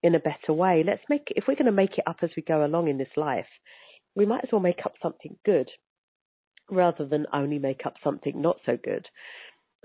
[0.02, 0.82] in a better way.
[0.84, 3.16] Let's make if we're going to make it up as we go along in this
[3.16, 3.46] life,
[4.16, 5.68] we might as well make up something good
[6.68, 9.06] rather than only make up something not so good.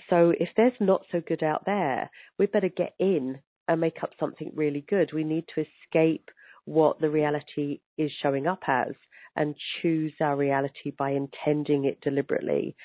[0.10, 4.12] So if there's not so good out there, we better get in and make up
[4.20, 5.14] something really good.
[5.14, 6.30] We need to escape
[6.66, 8.94] what the reality is showing up as
[9.36, 12.76] and choose our reality by intending it deliberately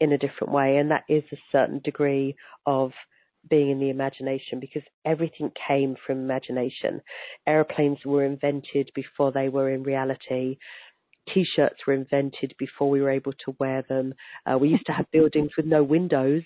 [0.00, 0.76] in a different way.
[0.76, 2.92] And that is a certain degree of
[3.48, 7.00] being in the imagination because everything came from imagination.
[7.46, 10.58] Aeroplanes were invented before they were in reality.
[11.32, 14.14] T-shirts were invented before we were able to wear them.
[14.46, 16.42] Uh, we used to have buildings with no windows.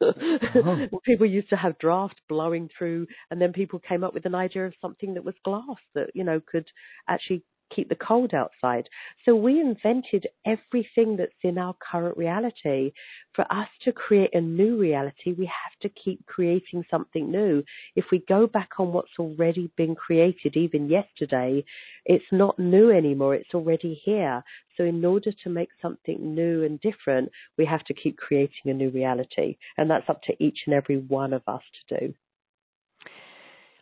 [0.00, 0.88] oh.
[1.04, 4.66] People used to have draft blowing through, and then people came up with an idea
[4.66, 5.62] of something that was glass
[5.94, 6.66] that you know could
[7.08, 7.42] actually
[7.74, 8.88] keep the cold outside.
[9.24, 12.92] So we invented everything that's in our current reality.
[13.34, 17.62] For us to create a new reality, we have to keep creating something new.
[17.96, 21.64] If we go back on what's already been created, even yesterday,
[22.04, 23.34] it's not new anymore.
[23.34, 24.42] It's already here.
[24.76, 28.74] So in order to make something new and different, we have to keep creating a
[28.74, 29.56] new reality.
[29.76, 32.14] And that's up to each and every one of us to do.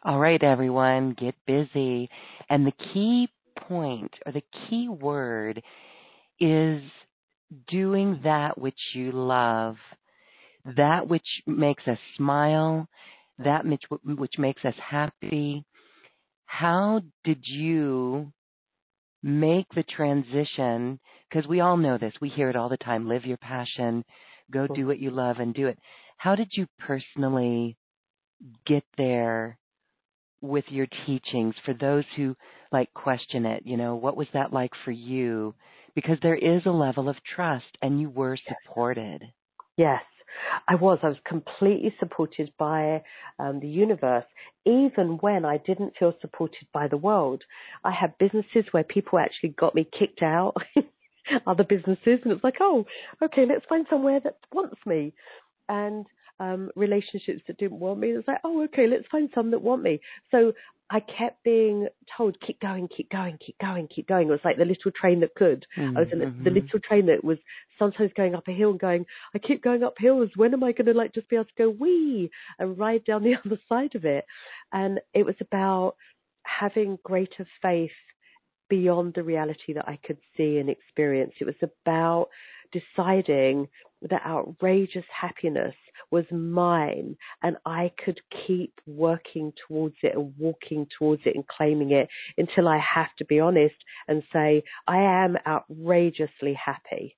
[0.06, 2.08] All right, everyone, get busy.
[2.48, 3.28] And the key
[3.68, 5.62] point or the key word
[6.40, 6.82] is
[7.68, 9.76] doing that which you love,
[10.76, 12.88] that which makes us smile,
[13.38, 15.64] that which, which makes us happy.
[16.46, 18.32] How did you
[19.22, 20.98] make the transition?
[21.28, 24.04] Because we all know this, we hear it all the time live your passion,
[24.50, 25.78] go do what you love and do it.
[26.18, 27.76] How did you personally
[28.66, 29.58] get there
[30.40, 32.36] with your teachings for those who
[32.72, 35.54] like question it you know what was that like for you
[35.94, 39.22] because there is a level of trust and you were supported
[39.76, 40.02] yes
[40.68, 40.98] I was.
[41.02, 43.02] I was completely supported by
[43.38, 44.24] um, the universe,
[44.64, 47.42] even when I didn't feel supported by the world.
[47.84, 50.54] I had businesses where people actually got me kicked out,
[51.46, 52.84] other businesses, and it's like, oh,
[53.22, 55.12] okay, let's find somewhere that wants me.
[55.68, 56.06] And
[56.40, 58.10] um, relationships that didn't want me.
[58.10, 60.00] It was like, oh, okay, let's find some that want me.
[60.30, 60.52] So
[60.88, 64.28] I kept being told, keep going, keep going, keep going, keep going.
[64.28, 65.66] It was like the little train that could.
[65.76, 65.96] Mm-hmm.
[65.96, 66.54] I was in the, the mm-hmm.
[66.54, 67.38] little train that was
[67.78, 70.30] sometimes going up a hill and going, I keep going up hills.
[70.36, 73.24] When am I going to like just be able to go wee and ride down
[73.24, 74.24] the other side of it?
[74.72, 75.96] And it was about
[76.44, 77.90] having greater faith
[78.68, 81.32] beyond the reality that I could see and experience.
[81.40, 82.28] It was about
[82.72, 83.68] deciding
[84.02, 85.74] that outrageous happiness
[86.10, 91.92] was mine and I could keep working towards it and walking towards it and claiming
[91.92, 93.74] it until I have to be honest
[94.06, 97.16] and say, I am outrageously happy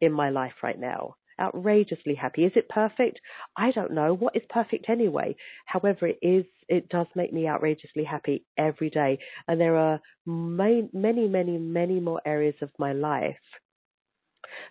[0.00, 1.16] in my life right now.
[1.40, 2.44] Outrageously happy.
[2.44, 3.18] Is it perfect?
[3.56, 4.14] I don't know.
[4.14, 5.36] What is perfect anyway?
[5.64, 9.18] However, it is, it does make me outrageously happy every day.
[9.48, 13.36] And there are many, many, many, many more areas of my life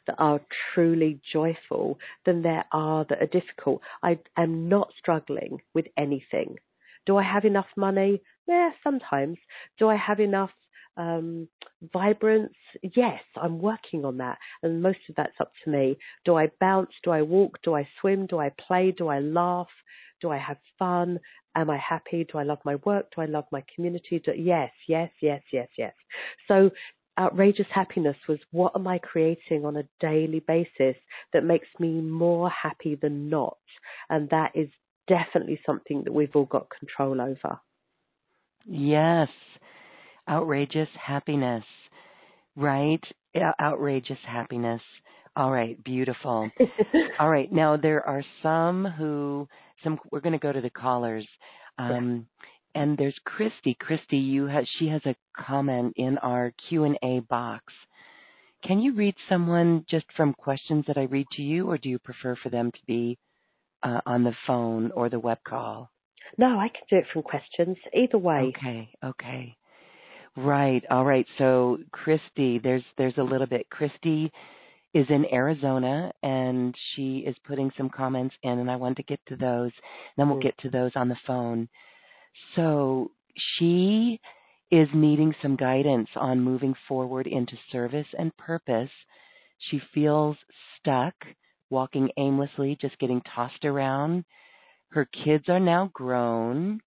[0.07, 0.39] that are
[0.73, 3.81] truly joyful than there are that are difficult.
[4.03, 6.55] I am not struggling with anything.
[7.05, 8.21] Do I have enough money?
[8.47, 9.37] Yeah, sometimes.
[9.77, 10.51] Do I have enough
[10.97, 11.47] um,
[11.93, 12.53] vibrance?
[12.95, 15.97] Yes, I'm working on that, and most of that's up to me.
[16.25, 16.91] Do I bounce?
[17.03, 17.59] Do I walk?
[17.63, 18.27] Do I swim?
[18.27, 18.91] Do I play?
[18.91, 19.67] Do I laugh?
[20.21, 21.19] Do I have fun?
[21.55, 22.25] Am I happy?
[22.31, 23.07] Do I love my work?
[23.15, 24.19] Do I love my community?
[24.19, 25.93] Do, yes, yes, yes, yes, yes.
[26.47, 26.69] So
[27.19, 30.95] outrageous happiness was what am I creating on a daily basis
[31.33, 33.57] that makes me more happy than not?
[34.09, 34.69] And that is
[35.07, 37.59] definitely something that we've all got control over.
[38.65, 39.29] Yes.
[40.29, 41.63] Outrageous happiness.
[42.55, 43.03] Right?
[43.61, 44.81] Outrageous happiness.
[45.35, 46.49] All right, beautiful.
[47.19, 49.47] All right, now there are some who
[49.83, 51.25] some we're going to go to the callers.
[51.77, 52.27] Um,
[52.75, 53.75] and there's Christy.
[53.79, 57.73] Christy, you have she has a comment in our Q and A box.
[58.65, 61.99] Can you read someone just from questions that I read to you, or do you
[61.99, 63.17] prefer for them to be
[63.83, 65.89] uh, on the phone or the web call?
[66.37, 67.77] No, I can do it from questions.
[67.93, 68.53] Either way.
[68.57, 68.89] Okay.
[69.03, 69.55] Okay.
[70.35, 70.83] Right.
[70.89, 71.25] All right.
[71.37, 73.69] So Christy, there's there's a little bit.
[73.69, 74.31] Christy
[74.93, 79.19] is in Arizona and she is putting some comments in and I want to get
[79.27, 79.71] to those.
[79.71, 80.43] And Then we'll mm.
[80.43, 81.69] get to those on the phone.
[82.55, 83.11] So
[83.57, 84.19] she
[84.71, 88.91] is needing some guidance on moving forward into service and purpose.
[89.69, 90.37] She feels
[90.79, 91.13] stuck,
[91.69, 94.25] walking aimlessly, just getting tossed around.
[94.89, 96.81] Her kids are now grown,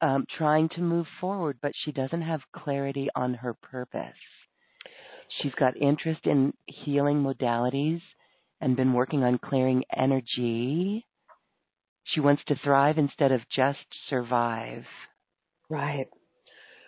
[0.00, 4.14] um, trying to move forward, but she doesn't have clarity on her purpose.
[5.40, 8.02] She's got interest in healing modalities
[8.60, 11.05] and been working on clearing energy.
[12.12, 14.84] She wants to thrive instead of just survive.
[15.68, 16.08] Right.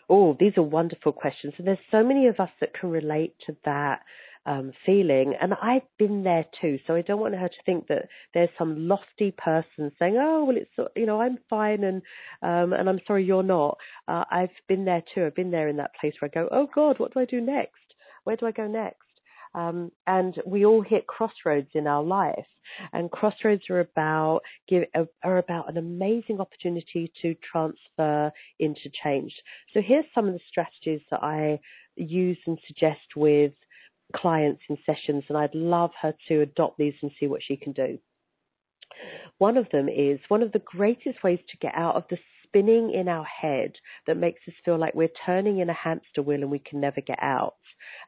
[0.09, 1.55] Oh, these are wonderful questions.
[1.59, 4.03] And there's so many of us that can relate to that
[4.47, 5.35] um, feeling.
[5.41, 8.89] And I've been there too, so I don't want her to think that there's some
[8.89, 12.01] lofty person saying, "Oh, well, it's you know I'm fine," and
[12.43, 13.77] um, and I'm sorry you're not.
[14.07, 15.27] Uh, I've been there too.
[15.27, 17.41] I've been there in that place where I go, "Oh God, what do I do
[17.41, 17.75] next?
[18.25, 19.08] Where do I go next?"
[19.55, 22.47] Um, and we all hit crossroads in our life,
[22.93, 24.85] and crossroads are about give,
[25.23, 29.33] are about an amazing opportunity to transfer into change.
[29.73, 31.61] So here's some of the strategies that I
[31.97, 33.53] use and suggest with
[34.15, 37.73] clients in sessions, and I'd love her to adopt these and see what she can
[37.73, 37.99] do.
[39.39, 42.93] One of them is one of the greatest ways to get out of the spinning
[42.93, 43.73] in our head
[44.07, 47.01] that makes us feel like we're turning in a hamster wheel and we can never
[47.01, 47.57] get out.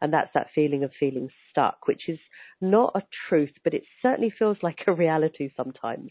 [0.01, 2.19] And that's that feeling of feeling stuck, which is
[2.61, 6.11] not a truth, but it certainly feels like a reality sometimes.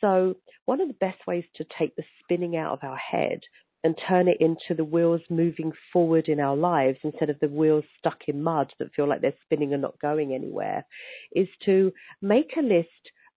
[0.00, 3.40] So, one of the best ways to take the spinning out of our head
[3.84, 7.84] and turn it into the wheels moving forward in our lives instead of the wheels
[7.98, 10.84] stuck in mud that feel like they're spinning and not going anywhere
[11.32, 12.88] is to make a list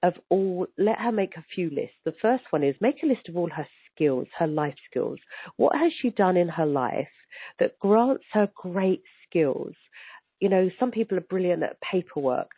[0.02, 1.98] of all, let her make a few lists.
[2.04, 5.20] The first one is make a list of all her skills, her life skills.
[5.58, 7.10] What has she done in her life
[7.60, 9.74] that grants her great skills?
[10.40, 12.50] You know, some people are brilliant at paperwork.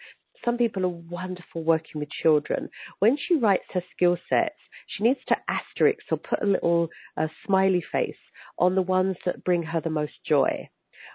[0.46, 2.70] Some people are wonderful working with children.
[3.00, 4.56] When she writes her skill sets,
[4.88, 8.16] she needs to asterisk or put a little uh, smiley face
[8.58, 10.70] on the ones that bring her the most joy.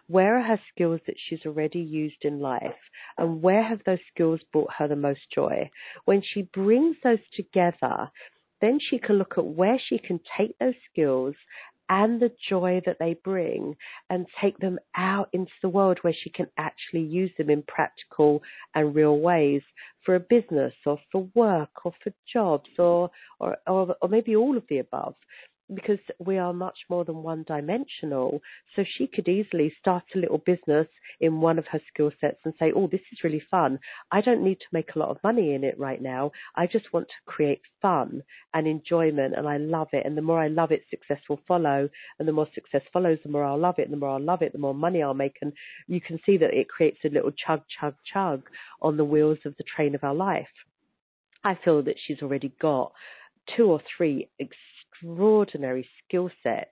[0.09, 2.79] Where are her skills that she's already used in life?
[3.19, 5.71] And where have those skills brought her the most joy?
[6.05, 8.11] When she brings those together,
[8.61, 11.35] then she can look at where she can take those skills
[11.89, 13.77] and the joy that they bring
[14.11, 18.43] and take them out into the world where she can actually use them in practical
[18.75, 19.63] and real ways
[20.05, 23.11] for a business or for work or for jobs or
[23.41, 25.15] or, or, or maybe all of the above
[25.75, 28.41] because we are much more than one dimensional.
[28.75, 30.87] So she could easily start a little business
[31.21, 33.79] in one of her skill sets and say, Oh, this is really fun.
[34.13, 36.31] I don't need to make a lot of money in it right now.
[36.55, 38.23] I just want to create fun
[38.55, 40.07] and enjoyment and I love it.
[40.07, 41.89] And the more I love it, success will follow.
[42.19, 43.85] And the more success follows, the more I'll love it.
[43.85, 45.37] And the more I'll love it, the more money I'll make.
[45.43, 45.53] And
[45.89, 48.43] you can see that it creates a little chug, chug, chug
[48.81, 50.47] on the wheels of the train of our life.
[51.45, 52.93] I feel that she's already got
[53.57, 54.29] two or three
[55.03, 56.71] extraordinary skill sets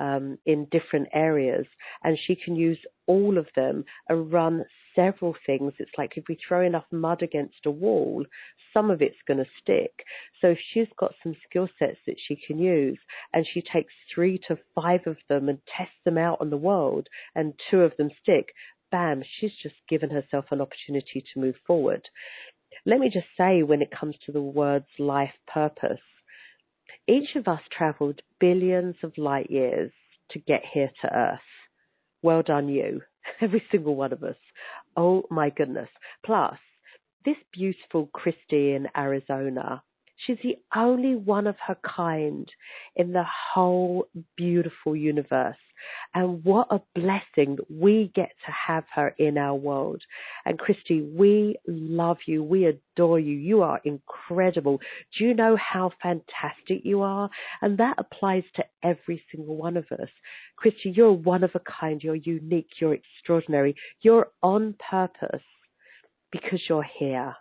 [0.00, 1.66] um, in different areas,
[2.02, 5.72] and she can use all of them and run several things.
[5.78, 8.24] It's like if we throw enough mud against a wall,
[8.72, 9.92] some of it's going to stick.
[10.40, 12.98] So if she's got some skill sets that she can use,
[13.32, 17.06] and she takes three to five of them and tests them out on the world,
[17.34, 18.52] and two of them stick,
[18.90, 22.02] bam, she's just given herself an opportunity to move forward.
[22.84, 26.00] Let me just say, when it comes to the words life purpose,
[27.08, 29.92] each of us traveled billions of light years
[30.30, 31.38] to get here to Earth.
[32.22, 33.02] Well done, you.
[33.40, 34.36] Every single one of us.
[34.96, 35.88] Oh my goodness.
[36.24, 36.58] Plus,
[37.24, 39.82] this beautiful Christy in Arizona
[40.16, 42.48] She's the only one of her kind
[42.96, 44.06] in the whole
[44.36, 45.56] beautiful universe.
[46.14, 50.02] And what a blessing we get to have her in our world.
[50.44, 52.42] And Christy, we love you.
[52.42, 53.36] We adore you.
[53.36, 54.80] You are incredible.
[55.18, 57.28] Do you know how fantastic you are?
[57.60, 60.08] And that applies to every single one of us.
[60.56, 62.02] Christy, you're one of a kind.
[62.02, 62.70] You're unique.
[62.80, 63.74] You're extraordinary.
[64.00, 65.42] You're on purpose
[66.30, 67.36] because you're here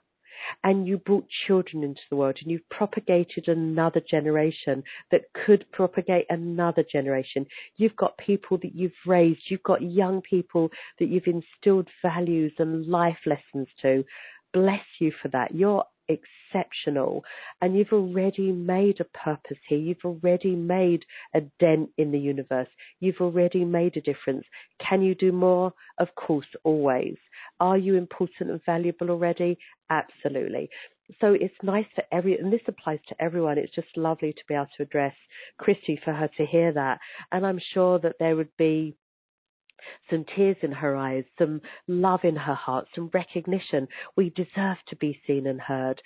[0.63, 6.25] and you brought children into the world and you've propagated another generation that could propagate
[6.29, 7.45] another generation.
[7.77, 10.69] You've got people that you've raised, you've got young people
[10.99, 14.03] that you've instilled values and life lessons to.
[14.53, 15.55] Bless you for that.
[15.55, 17.23] You're exceptional
[17.61, 19.77] and you've already made a purpose here.
[19.77, 22.67] You've already made a dent in the universe.
[22.99, 24.45] You've already made a difference.
[24.79, 25.73] Can you do more?
[25.97, 27.17] Of course, always.
[27.59, 29.57] Are you important and valuable already?
[29.89, 30.69] Absolutely.
[31.19, 33.57] So it's nice for every, and this applies to everyone.
[33.57, 35.13] It's just lovely to be able to address
[35.57, 36.99] Christy for her to hear that.
[37.31, 38.95] And I'm sure that there would be
[40.09, 43.87] some tears in her eyes, some love in her heart, some recognition.
[44.15, 46.01] We deserve to be seen and heard.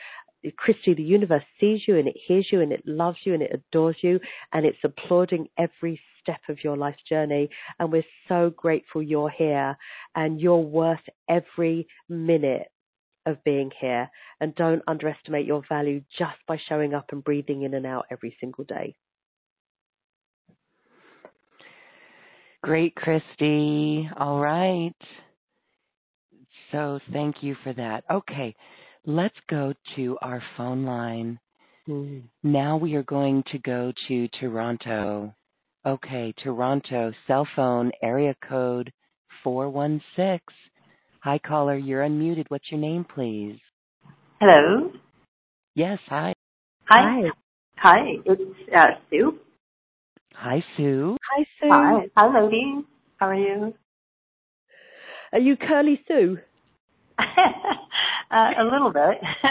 [0.56, 3.52] Christy, the universe sees you and it hears you and it loves you and it
[3.54, 4.20] adores you
[4.54, 7.50] and it's applauding every step of your life journey.
[7.80, 9.76] And we're so grateful you're here
[10.16, 12.68] and you're worth every minute
[13.26, 14.10] of being here.
[14.40, 18.38] And don't underestimate your value just by showing up and breathing in and out every
[18.40, 18.96] single day.
[22.64, 24.10] Great, Christy.
[24.18, 24.96] All right.
[26.72, 28.04] So thank you for that.
[28.12, 28.56] Okay,
[29.06, 31.40] let's go to our phone line.
[31.88, 32.24] Mm.
[32.44, 35.34] Now we are going to go to Toronto.
[35.86, 38.92] Okay, Toronto, cell phone area code
[39.44, 40.40] 416.
[41.24, 41.78] Hi, caller.
[41.78, 42.46] You're unmuted.
[42.50, 43.60] What's your name, please?
[44.42, 44.92] Hello.
[45.76, 46.34] Yes, hi.
[46.90, 47.22] Hi.
[47.78, 48.00] Hi.
[48.26, 48.42] It's
[48.76, 49.40] uh, Sue.
[50.38, 51.18] Hi, Sue.
[51.32, 51.70] Hi, Sue.
[51.72, 52.08] Hi.
[52.16, 52.86] Hi, ladies.
[53.18, 53.74] How are you?
[55.34, 56.38] Are you Curly Sue?
[57.20, 57.24] uh,
[58.32, 59.18] a little bit.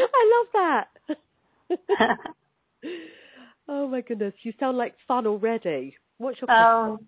[0.00, 0.88] I love that.
[3.68, 5.96] oh my goodness, you sound like fun already.
[6.18, 7.06] What's your um,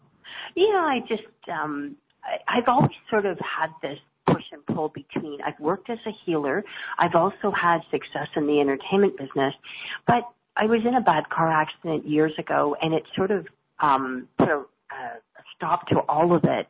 [0.54, 3.98] yeah, I just um I, I've always sort of had this
[4.28, 6.62] push and pull between I've worked as a healer,
[6.98, 9.54] I've also had success in the entertainment business,
[10.06, 10.22] but
[10.56, 13.46] I was in a bad car accident years ago and it sort of
[13.80, 15.20] um put a, a
[15.56, 16.66] stop to all of it.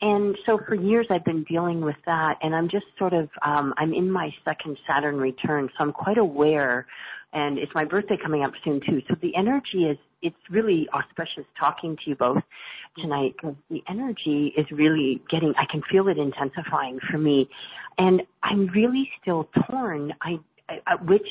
[0.00, 3.74] And so for years I've been dealing with that and I'm just sort of um
[3.76, 6.86] I'm in my second Saturn return, so I'm quite aware
[7.32, 9.02] and it's my birthday coming up soon too.
[9.08, 12.42] So the energy is it's really auspicious talking to you both
[12.98, 17.48] tonight because the energy is really getting I can feel it intensifying for me
[17.98, 21.28] and I'm really still torn I, I which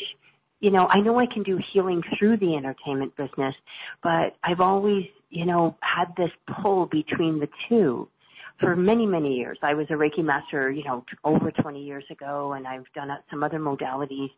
[0.66, 3.56] you know I know I can do healing through the entertainment business
[4.02, 8.08] but I've always you know had this pull between the two
[8.60, 9.58] for many, many years.
[9.62, 13.44] I was a Reiki master, you know, over 20 years ago, and I've done some
[13.44, 14.30] other modalities.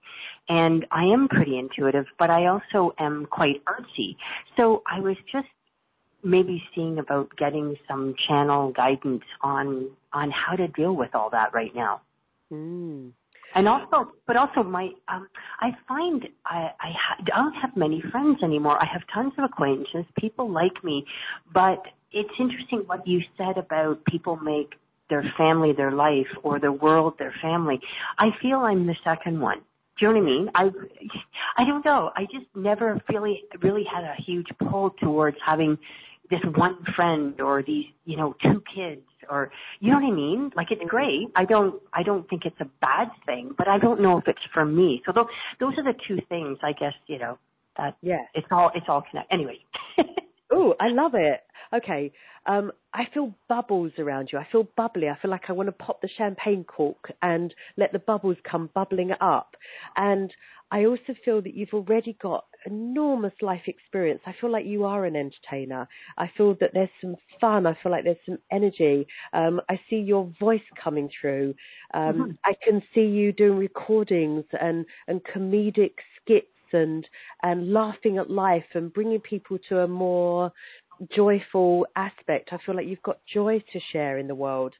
[0.49, 4.15] And I am pretty intuitive, but I also am quite artsy.
[4.55, 5.47] So I was just
[6.23, 11.53] maybe seeing about getting some channel guidance on on how to deal with all that
[11.53, 12.01] right now.
[12.51, 13.11] Mm.
[13.57, 15.27] And also, but also my, um,
[15.61, 18.77] I find I, I ha- don't have many friends anymore.
[18.79, 20.05] I have tons of acquaintances.
[20.19, 21.03] People like me,
[21.51, 21.81] but
[22.11, 24.73] it's interesting what you said about people make
[25.09, 27.79] their family their life or their world their family.
[28.19, 29.57] I feel I'm the second one.
[29.97, 30.49] Do you know what I mean?
[30.53, 30.63] I
[31.57, 32.11] I don't know.
[32.15, 35.79] I just never really really had a huge pull towards having
[36.29, 40.51] this one friend or these, you know, two kids or you know what I mean?
[40.55, 41.28] Like it's great.
[41.36, 44.39] I don't I don't think it's a bad thing, but I don't know if it's
[44.53, 45.01] for me.
[45.05, 45.28] So those
[45.59, 47.38] those are the two things I guess, you know,
[47.78, 48.23] that yeah.
[48.34, 49.34] it's all it's all connected.
[49.34, 49.59] Anyway.
[50.49, 51.41] Oh, I love it.
[51.74, 52.11] Okay.
[52.45, 54.39] Um, I feel bubbles around you.
[54.39, 55.09] I feel bubbly.
[55.09, 58.70] I feel like I want to pop the champagne cork and let the bubbles come
[58.74, 59.55] bubbling up.
[59.95, 60.34] And
[60.72, 64.22] I also feel that you've already got enormous life experience.
[64.26, 65.88] I feel like you are an entertainer.
[66.18, 67.65] I feel that there's some fun.
[67.65, 69.07] I feel like there's some energy.
[69.34, 71.53] Um, I see your voice coming through.
[71.93, 72.32] Um, mm-hmm.
[72.43, 77.07] I can see you doing recordings and, and comedic skits and
[77.43, 80.51] and laughing at life and bringing people to a more
[81.15, 82.49] joyful aspect.
[82.51, 84.73] I feel like you've got joy to share in the world.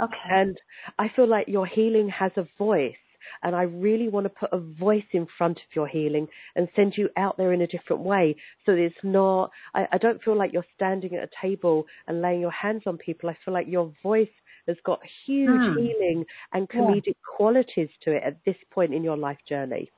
[0.00, 0.14] Okay.
[0.30, 0.58] And
[0.98, 2.94] I feel like your healing has a voice.
[3.42, 6.26] And I really want to put a voice in front of your healing
[6.56, 8.34] and send you out there in a different way.
[8.66, 12.40] So it's not, I, I don't feel like you're standing at a table and laying
[12.40, 13.30] your hands on people.
[13.30, 14.28] I feel like your voice
[14.66, 15.78] has got huge hmm.
[15.78, 17.12] healing and comedic yeah.
[17.36, 19.90] qualities to it at this point in your life journey.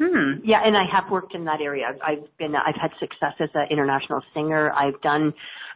[0.00, 0.40] Hmm.
[0.44, 1.86] Yeah, and I have worked in that area.
[2.04, 4.72] I've been, I've had success as an international singer.
[4.72, 5.34] I've done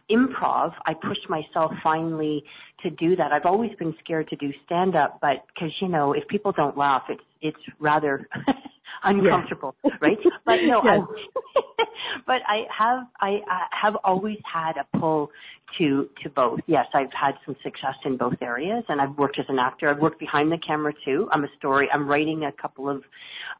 [0.09, 0.73] improv.
[0.85, 2.43] I pushed myself finally
[2.83, 3.31] to do that.
[3.33, 6.77] I've always been scared to do stand up, but because you know, if people don't
[6.77, 8.27] laugh, it's it's rather
[9.03, 9.91] uncomfortable, yeah.
[10.01, 10.17] right?
[10.45, 10.99] But no, I,
[12.27, 15.29] but I have I uh, have always had a pull
[15.77, 16.59] to to both.
[16.67, 19.89] Yes, I've had some success in both areas, and I've worked as an actor.
[19.89, 21.27] I've worked behind the camera too.
[21.31, 21.87] I'm a story.
[21.93, 23.03] I'm writing a couple of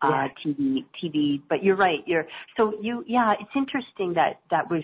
[0.01, 0.27] uh yeah.
[0.45, 1.41] TV TV.
[1.49, 1.99] But you're right.
[2.05, 2.25] You're
[2.57, 3.33] so you yeah.
[3.39, 4.83] It's interesting that that was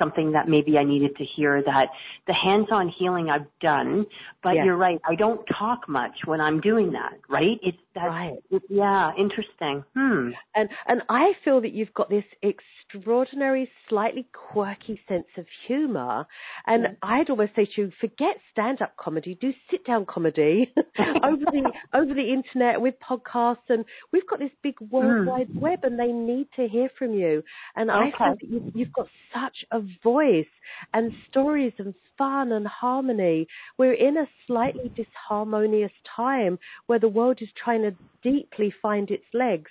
[0.00, 1.86] something that maybe I needed to hear that
[2.26, 4.06] the hands-on healing I've done,
[4.42, 5.00] but you're right.
[5.06, 7.60] I don't talk much when I'm doing that, right?
[7.62, 8.36] It's that, right.
[8.68, 9.84] Yeah, interesting.
[9.94, 10.30] Hmm.
[10.54, 16.26] And, and I feel that you've got this extraordinary, slightly quirky sense of humor.
[16.66, 16.90] And yeah.
[17.02, 20.72] I'd almost say to you, forget stand-up comedy, do sit-down comedy
[21.24, 23.68] over the, over the internet with podcasts.
[23.68, 25.60] And we've got this big worldwide mm.
[25.60, 27.42] web and they need to hear from you.
[27.76, 28.00] And okay.
[28.00, 30.46] I feel that you've, you've got such a voice
[30.94, 33.46] and stories and fun and harmony.
[33.78, 37.89] We're in a slightly disharmonious time where the world is trying to
[38.22, 39.70] deeply find its legs.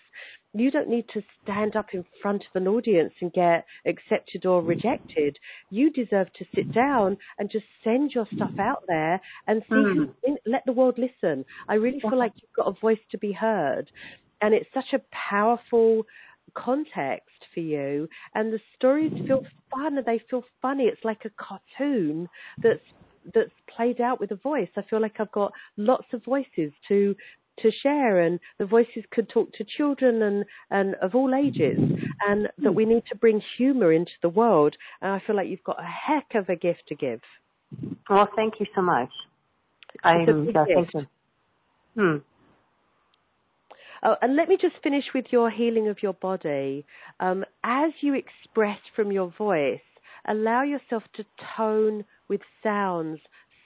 [0.54, 4.64] You don't need to stand up in front of an audience and get accepted or
[4.64, 5.38] rejected.
[5.70, 10.10] You deserve to sit down and just send your stuff out there and see mm.
[10.26, 11.46] who, let the world listen.
[11.68, 13.92] I really feel like you've got a voice to be heard.
[14.42, 16.06] And it's such a powerful
[16.56, 21.32] context for you and the stories feel fun and they feel funny it's like a
[21.38, 22.28] cartoon
[22.62, 22.82] that's
[23.34, 27.16] that's played out with a voice i feel like i've got lots of voices to
[27.62, 31.78] to share and the voices could talk to children and and of all ages
[32.28, 35.64] and that we need to bring humor into the world and i feel like you've
[35.64, 37.22] got a heck of a gift to give
[38.10, 39.10] well thank you so much
[40.04, 41.08] I'm yeah, thinking.
[41.96, 42.18] Hmm.
[44.04, 46.86] Oh, and let me just finish with your healing of your body.
[47.20, 49.82] Um, as you express from your voice,
[50.28, 51.26] allow yourself to
[51.58, 53.20] tone with sounds.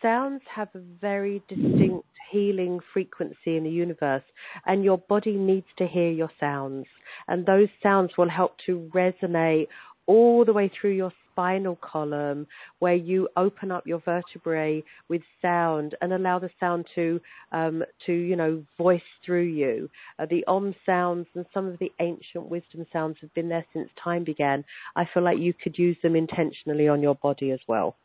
[0.04, 4.24] Sounds have a very distinct healing frequency in the universe,
[4.66, 6.86] and your body needs to hear your sounds.
[7.30, 9.68] And those sounds will help to resonate
[10.06, 12.46] all the way through your spinal column
[12.80, 17.22] where you open up your vertebrae with sound and allow the sound to
[17.54, 19.90] um, to you know voice through you.
[20.20, 23.90] Uh, the Om sounds and some of the ancient wisdom sounds have been there since
[24.04, 24.66] time began.
[24.98, 27.96] I feel like you could use them intentionally on your body as well.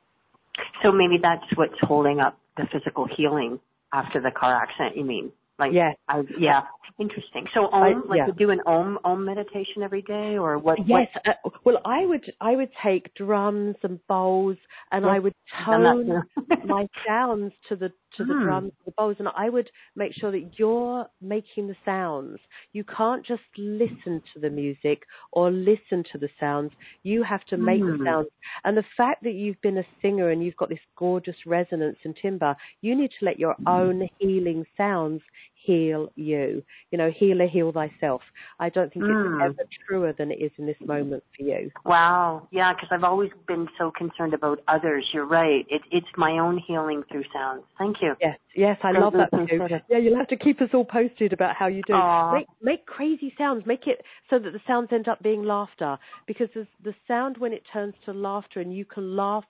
[0.82, 3.60] So maybe that's what's holding up the physical healing
[3.92, 4.96] after the car accident.
[4.96, 5.32] You mean?
[5.58, 6.60] Like, yeah, I, yeah,
[7.00, 7.46] interesting.
[7.52, 8.26] So, om, I, like, yeah.
[8.28, 10.78] you do an om om meditation every day, or what?
[10.86, 11.08] Yes.
[11.24, 11.26] What?
[11.26, 14.56] Uh, well, I would I would take drums and bowls,
[14.92, 15.12] and yes.
[15.12, 15.34] I would
[15.66, 16.22] tone
[16.64, 18.42] my sounds to the to the mm.
[18.44, 22.38] drums, the bowls, and I would make sure that you're making the sounds.
[22.72, 25.02] You can't just listen to the music
[25.32, 26.72] or listen to the sounds.
[27.02, 27.92] You have to make mm.
[27.92, 28.06] the hmm.
[28.06, 28.28] sounds.
[28.64, 32.16] And the fact that you've been a singer and you've got this gorgeous resonance and
[32.20, 35.22] timbre, you need to let your own healing sounds
[35.68, 36.62] heal you.
[36.90, 38.22] You know, healer, heal thyself.
[38.58, 39.50] I don't think mm.
[39.50, 41.70] it's ever truer than it is in this moment for you.
[41.84, 42.48] Wow.
[42.50, 45.04] Yeah, because I've always been so concerned about others.
[45.12, 45.66] You're right.
[45.68, 47.62] It, it's my own healing through sounds.
[47.78, 48.14] Thank you.
[48.20, 49.66] Yes, yes, I love that too.
[49.90, 51.94] Yeah, you'll have to keep us all posted about how you do.
[52.32, 53.64] Make, make crazy sounds.
[53.66, 57.62] Make it so that the sounds end up being laughter because the sound when it
[57.72, 59.44] turns to laughter and you can laugh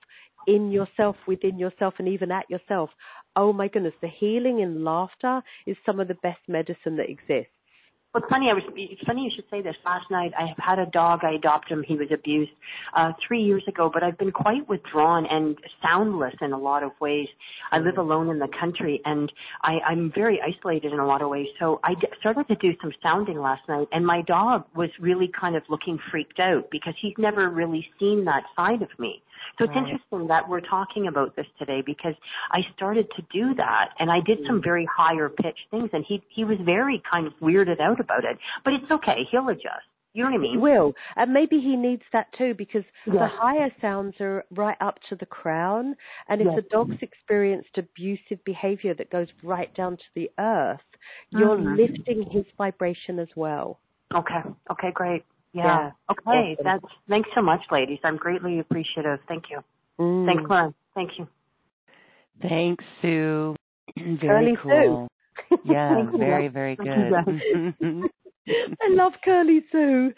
[0.49, 2.91] in yourself, within yourself, and even at yourself.
[3.37, 7.53] Oh my goodness, the healing in laughter is some of the best medicine that exists.
[8.15, 8.47] Well, it's funny.
[8.51, 8.63] I was.
[8.75, 9.77] It's funny you should say this.
[9.85, 11.21] Last night, I have had a dog.
[11.25, 11.85] I adopted him.
[11.87, 12.51] He was abused
[12.97, 16.93] uh, three years ago, but I've been quite withdrawn and soundless in a lot of
[17.03, 17.29] ways.
[17.71, 19.31] I live alone in the country, and
[19.63, 21.49] I, I'm very isolated in a lot of ways.
[21.61, 25.31] So I d- started to do some sounding last night, and my dog was really
[25.39, 29.23] kind of looking freaked out because he's never really seen that side of me.
[29.59, 29.85] So it's right.
[29.85, 32.15] interesting that we're talking about this today because
[32.51, 34.65] I started to do that and I did some mm.
[34.65, 38.39] very higher pitched things and he he was very kind of weirded out about it.
[38.65, 39.87] But it's okay, he'll adjust.
[40.15, 40.53] You know what I mean?
[40.53, 40.95] He will.
[41.17, 43.15] And maybe he needs that too because yes.
[43.15, 45.95] the higher sounds are right up to the crown.
[46.29, 46.57] And if yes.
[46.57, 50.81] the dog's experienced abusive behavior that goes right down to the earth,
[51.31, 51.77] you're mm-hmm.
[51.77, 53.79] lifting his vibration as well.
[54.15, 54.41] Okay.
[54.73, 55.25] Okay, great.
[55.53, 55.65] Yeah.
[55.65, 55.91] yeah.
[56.11, 56.57] Okay.
[56.59, 56.65] Awesome.
[56.65, 57.99] That's thanks so much, ladies.
[58.05, 59.19] I'm greatly appreciative.
[59.29, 59.61] Thank you.
[59.99, 60.27] Mm.
[60.27, 60.75] Thanks, Lauren.
[60.95, 61.29] Thank you.
[62.43, 63.57] Thanks, Sue.
[63.97, 65.09] Very Curly cool.
[65.09, 65.59] Sue.
[65.65, 66.89] Yeah, very, very good.
[68.49, 70.13] I love Curly Sue.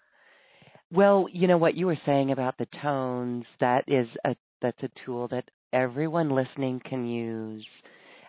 [0.92, 4.90] well, you know what you were saying about the tones, that is a that's a
[5.04, 7.64] tool that everyone listening can use.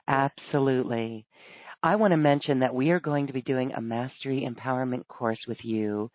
[0.07, 1.25] Absolutely.
[1.85, 5.37] I want to mention that we are going to be doing a mastery empowerment course
[5.47, 6.09] with you.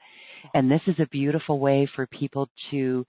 [0.53, 3.07] And this is a beautiful way for people to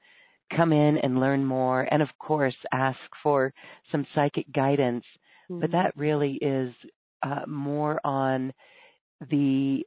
[0.55, 3.51] come in and learn more and of course ask for
[3.91, 5.03] some psychic guidance.
[5.49, 5.62] Mm-hmm.
[5.62, 6.72] But that really is
[7.24, 8.53] uh, more on
[9.32, 9.84] the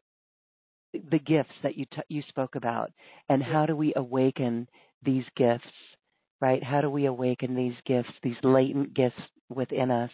[1.11, 2.91] the gifts that you t- you spoke about
[3.29, 4.67] and how do we awaken
[5.05, 5.65] these gifts
[6.41, 10.11] right how do we awaken these gifts these latent gifts within us.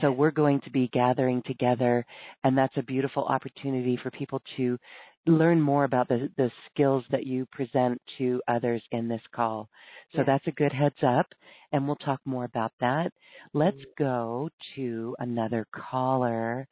[0.00, 2.04] So we're going to be gathering together,
[2.44, 4.78] and that's a beautiful opportunity for people to
[5.26, 9.68] learn more about the, the skills that you present to others in this call.
[10.12, 10.26] So yes.
[10.26, 11.26] that's a good heads up,
[11.72, 13.12] and we'll talk more about that.
[13.52, 14.04] Let's mm-hmm.
[14.04, 16.66] go to another caller.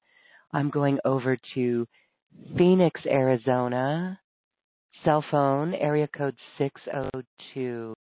[0.53, 1.87] I'm going over to
[2.57, 4.19] Phoenix, Arizona.
[5.05, 7.95] Cell phone, area code 602.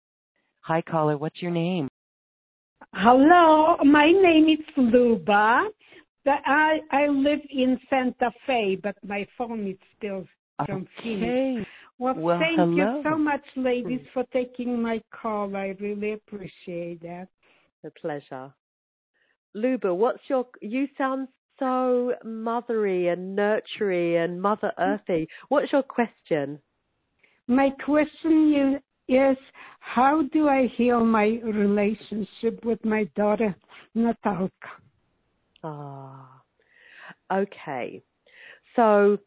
[0.67, 1.17] Hi, caller.
[1.17, 1.87] What's your name?
[2.93, 5.63] Hello, my name is Luba.
[6.27, 10.27] I I live in Santa Fe, but my phone is still
[10.67, 10.91] from okay.
[11.05, 11.69] Phoenix.
[12.01, 12.75] Well, well thank hello.
[12.75, 15.55] you so much, ladies, for taking my call.
[15.55, 17.29] I really appreciate that.
[17.85, 18.53] A pleasure.
[19.55, 20.47] Luba, what's your?
[20.61, 21.29] You sound
[21.61, 25.29] so mothery and nurturing and Mother Earthy.
[25.49, 26.59] What's your question?
[27.47, 29.37] My question is
[29.81, 33.55] how do I heal my relationship with my daughter
[33.97, 34.51] Natalka?
[35.63, 36.43] Ah,
[37.33, 38.03] okay.
[38.75, 39.19] So,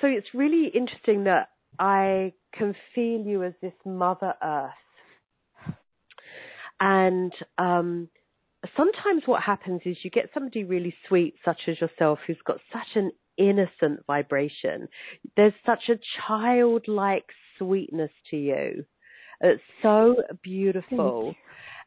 [0.00, 5.74] so it's really interesting that I can feel you as this Mother Earth,
[6.78, 8.08] and um,
[8.76, 12.96] sometimes what happens is you get somebody really sweet, such as yourself, who's got such
[12.96, 14.88] an innocent vibration.
[15.36, 17.26] There's such a childlike
[17.60, 18.84] sweetness to you.
[19.40, 21.34] It's so beautiful.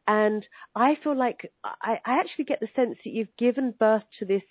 [0.06, 4.24] And I feel like I, I actually get the sense that you've given birth to
[4.26, 4.42] this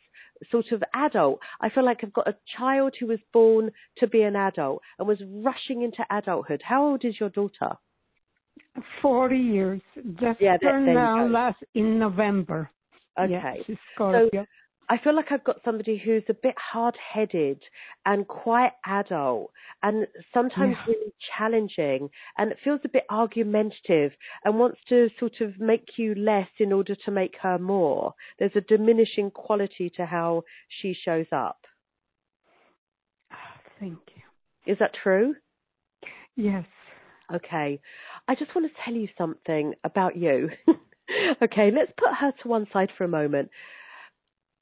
[0.51, 1.39] sort of adult.
[1.61, 5.07] I feel like I've got a child who was born to be an adult and
[5.07, 6.61] was rushing into adulthood.
[6.63, 7.77] How old is your daughter?
[9.01, 9.81] 40 years.
[10.19, 12.69] Just yeah, turned uh, last in November.
[13.19, 13.31] Okay.
[13.31, 14.29] Yeah, she's Scorpio.
[14.31, 14.47] So
[14.89, 17.61] I feel like I've got somebody who's a bit hard headed
[18.05, 20.93] and quite adult and sometimes yeah.
[20.93, 24.11] really challenging and it feels a bit argumentative
[24.43, 28.13] and wants to sort of make you less in order to make her more.
[28.39, 30.43] There's a diminishing quality to how
[30.81, 31.59] she shows up.
[33.31, 33.37] Ah,
[33.79, 34.71] thank you.
[34.73, 35.35] Is that true?
[36.35, 36.65] Yes.
[37.33, 37.79] Okay.
[38.27, 40.49] I just want to tell you something about you.
[41.41, 43.49] okay, let's put her to one side for a moment.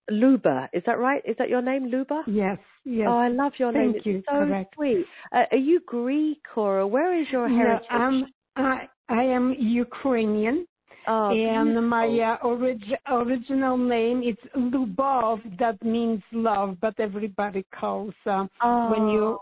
[0.10, 1.22] Luba, is that right?
[1.26, 2.24] Is that your name, Luba?
[2.28, 3.08] Yes, yes.
[3.10, 3.95] Oh, I love your Thank name.
[3.97, 4.24] It's you.
[4.28, 4.74] so Correct.
[4.76, 5.06] sweet.
[5.32, 7.88] Uh, are you Greek or where is your heritage?
[7.91, 8.26] No, um,
[8.56, 10.66] I, I am Ukrainian.
[11.08, 11.89] Oh, and beautiful.
[11.89, 15.39] my uh, orig- original name is Lubov.
[15.58, 18.91] That means love, but everybody calls uh, oh.
[18.91, 19.39] when you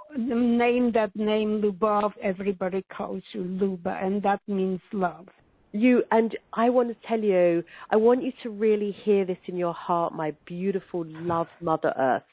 [0.57, 5.27] name that name Lubov, everybody calls you Luba, and that means love
[5.71, 9.55] you and I want to tell you, I want you to really hear this in
[9.55, 12.23] your heart, my beautiful love Mother Earth.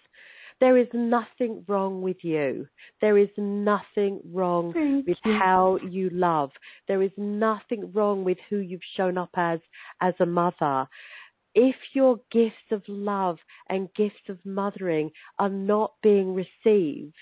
[0.58, 2.66] There is nothing wrong with you.
[3.02, 5.38] There is nothing wrong Thank with you.
[5.38, 6.50] how you love.
[6.88, 9.60] There is nothing wrong with who you've shown up as
[10.00, 10.88] as a mother.
[11.54, 17.14] If your gifts of love and gifts of mothering are not being received,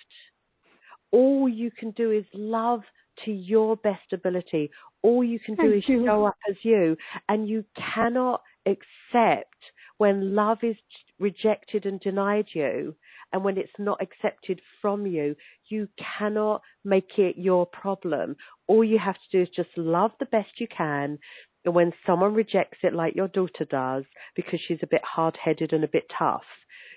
[1.11, 2.83] all you can do is love
[3.25, 4.71] to your best ability.
[5.05, 6.07] All you can do Thank is you.
[6.07, 6.97] show up as you,
[7.29, 9.55] and you cannot accept
[9.99, 10.77] when love is
[11.21, 12.97] rejected and denied you,
[13.33, 15.37] and when it's not accepted from you,
[15.69, 15.89] you
[16.19, 18.35] cannot make it your problem.
[18.67, 21.19] All you have to do is just love the best you can.
[21.67, 25.75] And when someone rejects it, like your daughter does, because she's a bit hard headed
[25.75, 26.45] and a bit tough,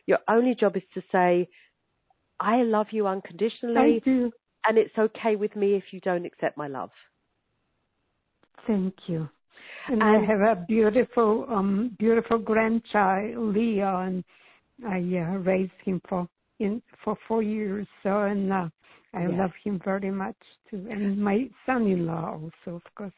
[0.06, 1.50] your only job is to say,
[2.40, 4.02] I love you unconditionally.
[4.06, 4.32] You.
[4.66, 6.92] And it's okay with me if you don't accept my love.
[8.66, 9.30] Thank you.
[9.90, 14.24] And, I have a beautiful, um, beautiful grandchild, Leo, and
[14.86, 16.28] I uh, raised him for
[16.60, 17.88] in for four years.
[18.04, 18.70] So, and uh,
[19.14, 19.32] I yes.
[19.34, 20.36] love him very much
[20.70, 23.14] too, and my son-in-law also, of course.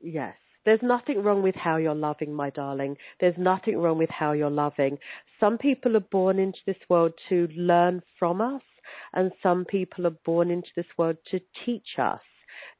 [0.00, 0.34] Yes.
[0.64, 2.96] There's nothing wrong with how you're loving, my darling.
[3.20, 4.98] There's nothing wrong with how you're loving.
[5.38, 8.62] Some people are born into this world to learn from us,
[9.14, 12.20] and some people are born into this world to teach us.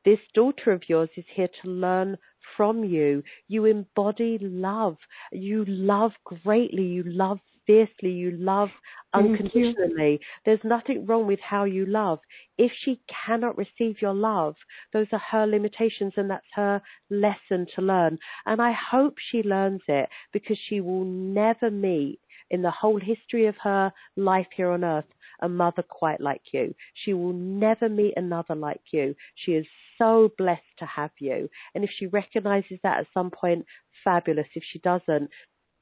[0.06, 2.16] This daughter of yours is here to learn
[2.56, 3.24] from you.
[3.48, 4.96] You embody love.
[5.32, 6.84] You love greatly.
[6.84, 8.12] You love fiercely.
[8.12, 8.68] You love
[9.14, 10.12] unconditionally.
[10.12, 10.18] You.
[10.44, 12.20] There's nothing wrong with how you love.
[12.56, 14.54] If she cannot receive your love,
[14.92, 16.80] those are her limitations and that's her
[17.10, 18.16] lesson to learn.
[18.46, 23.46] And I hope she learns it because she will never meet in the whole history
[23.46, 25.04] of her life here on earth
[25.40, 26.74] a mother quite like you.
[27.04, 29.14] She will never meet another like you.
[29.44, 29.66] She is
[29.98, 31.48] so blessed to have you.
[31.74, 33.64] And if she recognizes that at some point,
[34.04, 34.46] fabulous.
[34.54, 35.30] If she doesn't,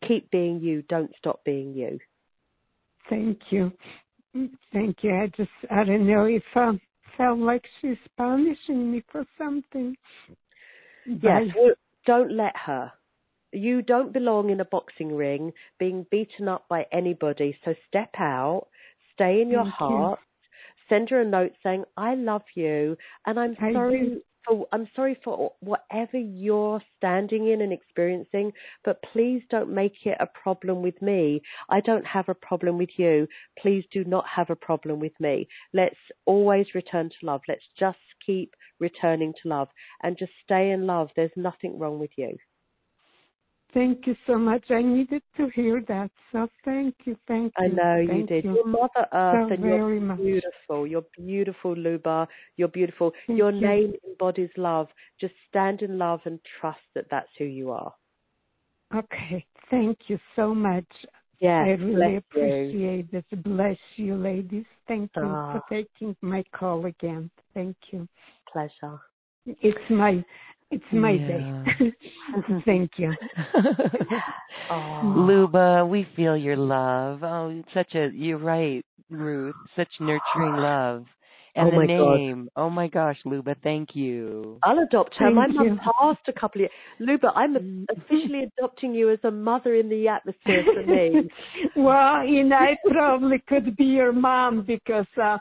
[0.07, 0.83] keep being you.
[0.89, 1.99] Don't stop being you.
[3.11, 3.73] Thank you.
[4.73, 5.15] Thank you.
[5.15, 9.97] I just, I don't know if um, I felt like she's punishing me for something.
[11.07, 11.75] Yes, well,
[12.07, 12.91] don't let her.
[13.53, 17.57] You don't belong in a boxing ring being beaten up by anybody.
[17.65, 18.67] So step out,
[19.15, 20.87] stay in your Thank heart, you.
[20.89, 22.97] send her a note saying, I love you
[23.27, 24.23] and I'm I sorry do.
[24.47, 28.53] for I'm sorry for whatever you're standing in and experiencing,
[28.85, 31.41] but please don't make it a problem with me.
[31.71, 33.27] I don't have a problem with you.
[33.59, 35.49] Please do not have a problem with me.
[35.73, 35.97] Let's
[36.27, 37.41] always return to love.
[37.49, 39.69] Let's just keep returning to love
[40.03, 41.09] and just stay in love.
[41.17, 42.37] There's nothing wrong with you.
[43.75, 44.71] Thank you so much.
[44.71, 46.11] I needed to hear that.
[46.31, 47.65] So thank you, thank you.
[47.65, 48.45] I know thank you did.
[48.45, 48.55] You.
[48.55, 50.19] You're Mother Earth so and you're much.
[50.19, 50.87] beautiful.
[50.87, 52.29] You're beautiful, Luba.
[52.57, 53.13] You're beautiful.
[53.27, 53.61] Thank Your you.
[53.61, 54.87] name embodies love.
[55.21, 57.93] Just stand in love and trust that that's who you are.
[58.95, 59.45] Okay.
[59.71, 60.87] Thank you so much.
[61.41, 62.19] Yes, I really bless you.
[62.19, 63.25] appreciate this.
[63.43, 64.65] Bless you, ladies.
[64.87, 65.53] Thank you Ah.
[65.53, 67.29] for taking my call again.
[67.55, 68.07] Thank you.
[68.53, 69.01] Pleasure.
[69.47, 70.25] It's my
[70.71, 71.65] it's my Yeah.
[71.79, 71.93] day.
[72.65, 73.13] Thank you.
[74.71, 75.13] Oh.
[75.15, 77.23] Luba, we feel your love.
[77.23, 79.55] Oh, such a you're right, Ruth.
[79.77, 81.05] Such nurturing love.
[81.57, 82.17] And Oh the my God.
[82.17, 82.49] name.
[82.57, 84.59] Oh my gosh, Luba, thank you.
[84.63, 85.27] I'll adopt her.
[85.27, 85.71] Thank My you.
[85.71, 86.73] mum passed a couple of years.
[86.99, 91.29] Luba, I'm officially adopting you as a mother in the atmosphere for me.
[91.77, 95.37] well, you know, I probably could be your mom because uh,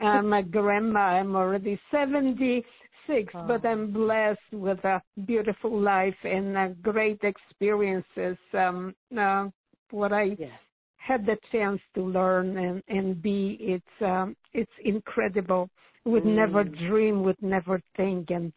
[0.00, 1.00] I'm a grandma.
[1.00, 2.64] I'm already 70,
[3.08, 3.44] six, oh.
[3.46, 8.36] but I'm blessed with a beautiful life and uh, great experiences.
[8.52, 9.48] Um, uh,
[9.90, 10.50] what I yes.
[10.96, 15.68] had the chance to learn and, and be, it's um, it's incredible.
[16.04, 16.36] Would mm.
[16.36, 18.52] never dream, would never think, and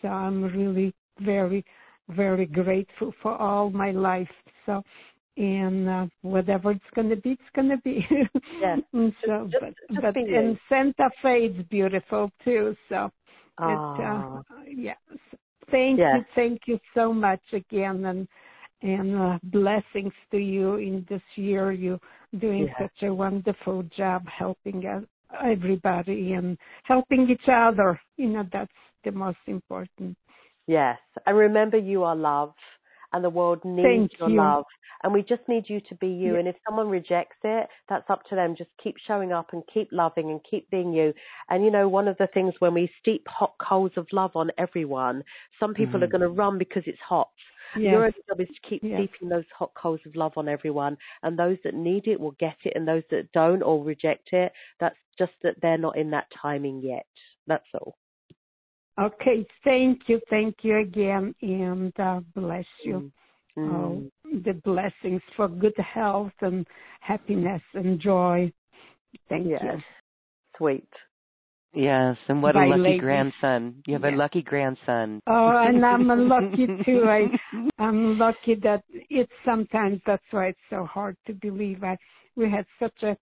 [0.00, 1.64] so I'm really very,
[2.08, 4.28] very grateful for all my life.
[4.66, 4.82] So
[5.38, 8.04] and uh, whatever it's going to be, it's going to be.
[8.60, 8.80] yes.
[9.24, 12.76] so, just, but just but in Santa Fe, it's beautiful too.
[12.88, 13.10] So,
[13.60, 14.96] it, uh, yes.
[15.70, 16.16] Thank yes.
[16.16, 18.28] you, thank you so much again, and
[18.80, 21.72] and uh, blessings to you in this year.
[21.72, 22.00] You're
[22.38, 22.76] doing yes.
[22.80, 24.84] such a wonderful job helping
[25.44, 28.00] everybody and helping each other.
[28.16, 28.72] You know that's
[29.04, 30.16] the most important.
[30.66, 32.52] Yes, and remember, you are love
[33.12, 34.36] and the world needs Thank your you.
[34.36, 34.64] love.
[35.02, 36.36] And we just need you to be you.
[36.36, 38.56] And if someone rejects it, that's up to them.
[38.56, 41.14] Just keep showing up and keep loving and keep being you.
[41.48, 44.50] And you know, one of the things when we steep hot coals of love on
[44.58, 45.22] everyone,
[45.60, 46.04] some people mm-hmm.
[46.04, 47.30] are going to run because it's hot.
[47.76, 47.92] Yes.
[47.92, 48.98] Your job is to keep yes.
[48.98, 50.96] steeping those hot coals of love on everyone.
[51.22, 52.72] And those that need it will get it.
[52.74, 56.80] And those that don't or reject it, that's just that they're not in that timing
[56.82, 57.06] yet.
[57.46, 57.96] That's all.
[59.00, 63.10] Okay, thank you, thank you again, and uh, bless you.
[63.56, 63.72] Mm.
[63.72, 64.10] Oh,
[64.44, 66.66] the blessings for good health and
[67.00, 68.52] happiness and joy.
[69.28, 69.62] Thank yes.
[69.62, 69.82] you.
[70.56, 70.88] Sweet.
[71.74, 73.00] Yes, and what Bye, a lucky ladies.
[73.00, 73.82] grandson.
[73.86, 74.14] You have yes.
[74.14, 75.20] a lucky grandson.
[75.26, 77.04] Oh, and I'm lucky too.
[77.06, 77.26] I,
[77.78, 81.84] I'm lucky that it's sometimes that's why it's so hard to believe.
[81.84, 81.96] I,
[82.36, 83.16] we had such a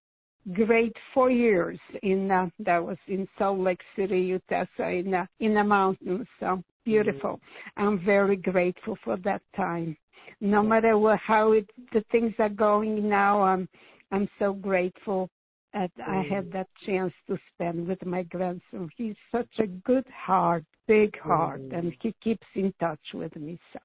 [0.53, 5.27] great four years in uh, that was in Salt Lake City, Utah, so in uh,
[5.41, 6.27] in the mountains.
[6.41, 7.41] So beautiful.
[7.79, 7.83] Mm-hmm.
[7.83, 9.97] I'm very grateful for that time.
[10.41, 13.69] No matter what, how it, the things are going now, I'm
[14.13, 15.29] I'm so grateful
[15.73, 16.11] that mm-hmm.
[16.11, 18.89] I had that chance to spend with my grandson.
[18.97, 21.75] He's such a good heart, big heart, mm-hmm.
[21.75, 23.59] and he keeps in touch with me.
[23.73, 23.79] So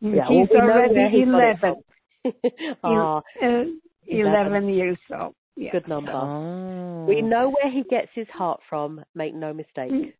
[0.00, 1.82] yeah, he's well, we already eleven.
[2.84, 3.22] oh.
[3.42, 3.64] uh,
[4.10, 5.34] 11 years old.
[5.56, 5.72] Yeah.
[5.72, 6.12] Good number.
[6.12, 7.04] Oh.
[7.06, 9.04] We know where he gets his heart from.
[9.14, 10.14] Make no mistake.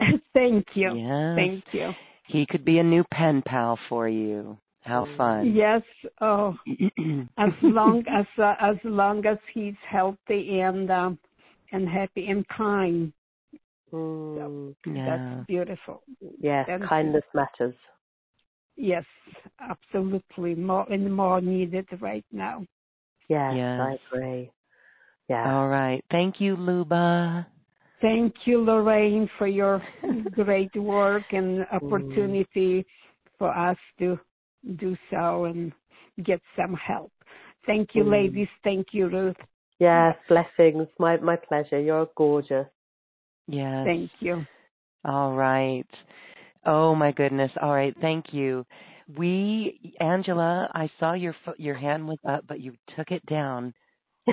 [0.34, 0.94] Thank you.
[0.94, 1.36] Yes.
[1.36, 1.90] Thank you.
[2.26, 4.58] He could be a new pen pal for you.
[4.82, 5.54] How fun.
[5.54, 5.82] Yes.
[6.20, 6.56] Oh,
[7.38, 11.18] as long as uh, as long as he's healthy and um,
[11.70, 13.12] and happy and kind.
[13.92, 15.04] Mm, yeah.
[15.06, 16.02] That's beautiful.
[16.40, 17.36] Yes, That's kindness it.
[17.36, 17.74] matters.
[18.76, 19.04] Yes,
[19.60, 20.54] absolutely.
[20.54, 22.66] More and more needed right now.
[23.28, 23.80] Yes, yes.
[23.80, 24.50] I agree.
[25.28, 25.54] Yeah.
[25.54, 26.04] All right.
[26.10, 27.46] Thank you, Luba.
[28.00, 29.82] Thank you, Lorraine, for your
[30.32, 31.72] great work and mm.
[31.72, 32.84] opportunity mm.
[33.38, 34.18] for us to
[34.76, 35.72] do so and
[36.24, 37.12] get some help.
[37.64, 38.10] Thank you, mm.
[38.10, 38.48] ladies.
[38.64, 39.36] Thank you, Ruth.
[39.78, 40.88] Yes, blessings.
[40.98, 41.80] My my pleasure.
[41.80, 42.66] You're gorgeous.
[43.48, 43.84] Yes.
[43.84, 44.44] Thank you.
[45.04, 45.86] All right.
[46.64, 47.50] Oh my goodness.
[47.60, 47.96] All right.
[48.00, 48.64] Thank you.
[49.16, 53.74] We, Angela, I saw your fo- your hand was up, but you took it down.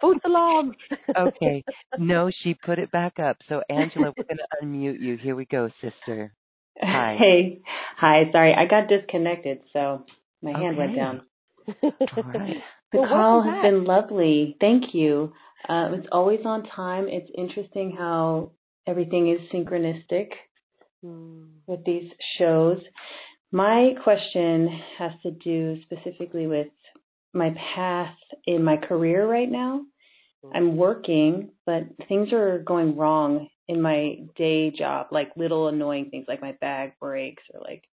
[0.00, 0.74] False alarm.
[1.16, 1.64] okay.
[1.98, 3.36] No, she put it back up.
[3.48, 5.16] So Angela, we're going to unmute you.
[5.16, 6.32] Here we go, sister.
[6.80, 7.16] Hi.
[7.18, 7.60] Hey.
[7.98, 8.30] Hi.
[8.32, 10.04] Sorry, I got disconnected, so
[10.40, 10.86] my hand okay.
[10.86, 11.22] went down.
[11.82, 12.56] All right.
[12.92, 14.56] The well, call has been lovely.
[14.60, 15.32] Thank you.
[15.68, 17.06] Uh, it's always on time.
[17.08, 18.52] It's interesting how
[18.86, 20.28] everything is synchronistic.
[21.02, 22.78] With these shows.
[23.52, 26.68] My question has to do specifically with
[27.32, 28.14] my path
[28.46, 29.82] in my career right now.
[30.44, 30.50] Mm.
[30.54, 36.26] I'm working, but things are going wrong in my day job, like little annoying things
[36.28, 37.84] like my bag breaks or like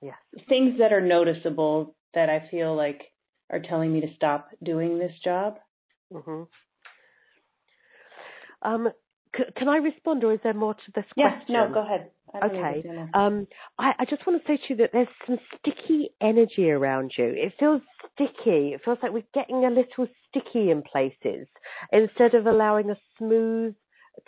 [0.00, 0.14] yes.
[0.48, 3.02] things that are noticeable that I feel like
[3.50, 5.58] are telling me to stop doing this job.
[6.12, 6.42] Mm-hmm.
[8.62, 8.88] Um,
[9.36, 11.40] c- can I respond, or is there more to this question?
[11.40, 12.10] yes, no, go ahead.
[12.34, 12.84] Okay.
[13.14, 13.46] Um,
[13.78, 17.24] I, I just want to say to you that there's some sticky energy around you.
[17.24, 17.80] It feels
[18.12, 18.74] sticky.
[18.74, 21.46] It feels like we're getting a little sticky in places
[21.92, 23.74] instead of allowing a smooth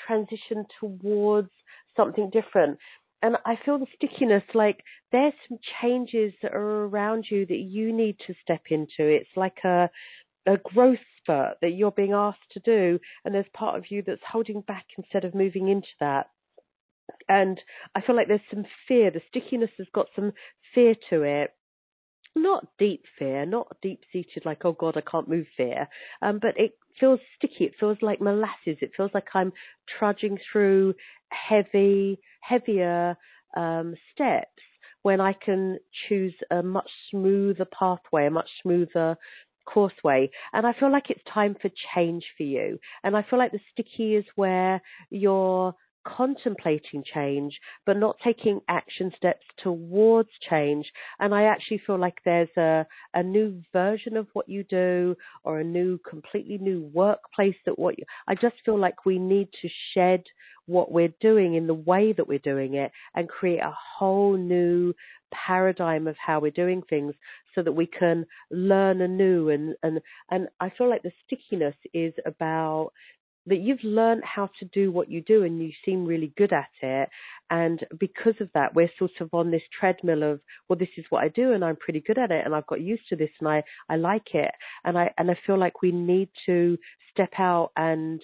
[0.06, 1.50] transition towards
[1.96, 2.78] something different.
[3.20, 7.92] And I feel the stickiness like there's some changes that are around you that you
[7.92, 9.00] need to step into.
[9.00, 9.90] It's like a
[10.46, 10.98] a growth
[11.28, 14.86] spurt that you're being asked to do, and there's part of you that's holding back
[14.96, 16.30] instead of moving into that.
[17.28, 17.60] And
[17.94, 19.10] I feel like there's some fear.
[19.10, 20.32] The stickiness has got some
[20.74, 21.52] fear to it.
[22.36, 25.88] Not deep fear, not deep seated, like, oh God, I can't move fear.
[26.22, 27.64] Um, but it feels sticky.
[27.64, 28.78] It feels like molasses.
[28.80, 29.52] It feels like I'm
[29.98, 30.94] trudging through
[31.30, 33.16] heavy, heavier
[33.56, 34.62] um, steps
[35.02, 39.16] when I can choose a much smoother pathway, a much smoother
[39.72, 40.30] course way.
[40.52, 42.78] And I feel like it's time for change for you.
[43.04, 49.12] And I feel like the sticky is where you're contemplating change, but not taking action
[49.16, 50.86] steps towards change.
[51.18, 55.60] And I actually feel like there's a, a new version of what you do or
[55.60, 59.68] a new, completely new workplace that what you, I just feel like we need to
[59.94, 60.24] shed
[60.66, 64.94] what we're doing in the way that we're doing it and create a whole new
[65.32, 67.14] paradigm of how we're doing things
[67.54, 72.14] so that we can learn anew and and and I feel like the stickiness is
[72.24, 72.92] about
[73.48, 76.70] that you've learned how to do what you do and you seem really good at
[76.82, 77.08] it.
[77.50, 81.24] And because of that, we're sort of on this treadmill of, well, this is what
[81.24, 83.48] I do and I'm pretty good at it and I've got used to this and
[83.48, 84.52] I, I like it.
[84.84, 86.76] And I, and I feel like we need to
[87.12, 88.20] step out and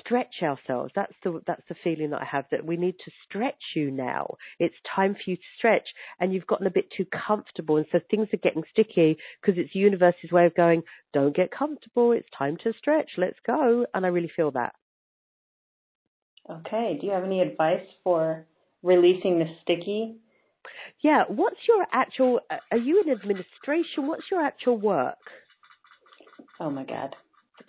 [0.00, 0.92] stretch ourselves.
[0.94, 4.36] That's the that's the feeling that I have that we need to stretch you now.
[4.58, 5.86] It's time for you to stretch,
[6.20, 9.72] and you've gotten a bit too comfortable, and so things are getting sticky because it's
[9.72, 10.82] the universe's way of going.
[11.12, 12.12] Don't get comfortable.
[12.12, 13.10] It's time to stretch.
[13.16, 13.86] Let's go.
[13.94, 14.74] And I really feel that.
[16.50, 16.98] Okay.
[17.00, 18.46] Do you have any advice for
[18.82, 20.16] releasing the sticky?
[21.02, 21.24] Yeah.
[21.28, 22.40] What's your actual?
[22.70, 24.06] Are you in administration?
[24.06, 25.18] What's your actual work?
[26.60, 27.14] Oh my God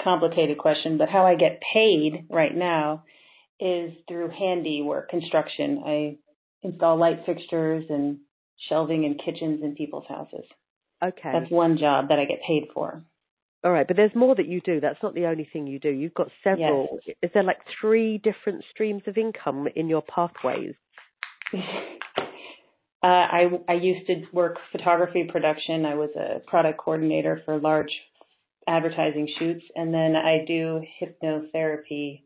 [0.04, 3.04] complicated question, but how I get paid right now
[3.60, 5.84] is through handiwork construction.
[5.86, 6.18] I
[6.64, 8.20] install light fixtures and
[8.70, 10.46] shelving in kitchens in people's houses.
[11.04, 11.32] Okay.
[11.32, 13.04] That's one job that I get paid for.
[13.64, 14.80] All right, but there's more that you do.
[14.80, 15.90] That's not the only thing you do.
[15.90, 17.00] You've got several.
[17.06, 17.18] Yes.
[17.24, 20.76] Is there like three different streams of income in your pathways?
[21.54, 21.60] uh,
[23.04, 25.86] I I used to work photography production.
[25.86, 27.92] I was a product coordinator for large
[28.70, 32.22] advertising shoots, and then I do hypnotherapy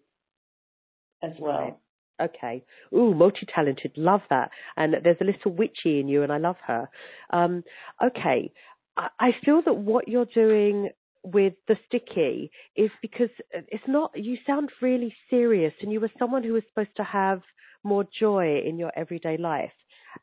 [1.24, 1.80] as well.
[2.22, 2.64] Okay.
[2.94, 3.94] Ooh, multi-talented.
[3.96, 4.52] Love that.
[4.78, 6.90] And there's a little witchy in you, and I love her.
[7.32, 7.64] Um,
[8.04, 8.52] okay.
[8.98, 10.90] I, I feel that what you're doing
[11.24, 14.12] with the sticky is because it's not.
[14.16, 17.42] You sound really serious, and you were someone who was supposed to have
[17.84, 19.72] more joy in your everyday life.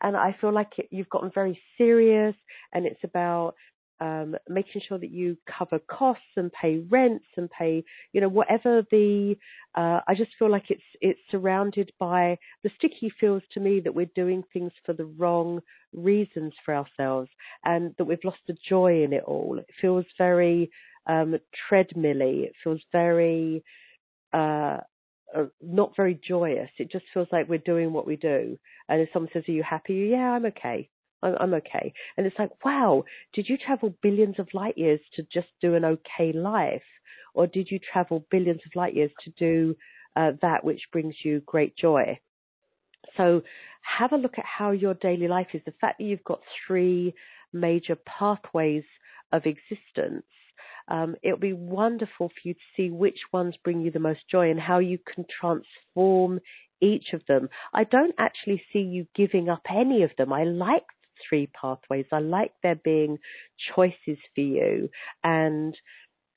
[0.02, 2.36] And I feel like it, you've gotten very serious,
[2.72, 3.54] and it's about
[4.00, 8.82] um, making sure that you cover costs and pay rents and pay, you know, whatever
[8.90, 9.36] the.
[9.74, 13.94] Uh, I just feel like it's it's surrounded by the sticky feels to me that
[13.94, 15.60] we're doing things for the wrong
[15.92, 17.28] reasons for ourselves
[17.64, 19.58] and that we've lost the joy in it all.
[19.58, 20.70] It feels very
[21.06, 21.36] um,
[21.68, 22.44] treadmilly.
[22.44, 23.62] It feels very.
[24.32, 24.78] Uh,
[25.36, 26.70] uh, not very joyous.
[26.78, 28.58] It just feels like we're doing what we do.
[28.88, 30.88] And if someone says, "Are you happy?" Yeah, I'm okay.
[31.22, 31.92] I'm, okay.
[32.16, 35.84] And it's like, wow, did you travel billions of light years to just do an
[35.84, 36.82] okay life?
[37.34, 39.76] Or did you travel billions of light years to do
[40.16, 42.18] uh, that which brings you great joy?
[43.16, 43.42] So
[43.82, 45.62] have a look at how your daily life is.
[45.64, 47.14] The fact that you've got three
[47.52, 48.84] major pathways
[49.32, 50.26] of existence,
[50.88, 54.50] um, it'll be wonderful for you to see which ones bring you the most joy
[54.50, 56.40] and how you can transform
[56.80, 57.48] each of them.
[57.72, 60.32] I don't actually see you giving up any of them.
[60.32, 60.86] I like
[61.28, 62.06] three pathways.
[62.12, 63.18] I like there being
[63.74, 64.88] choices for you
[65.24, 65.76] and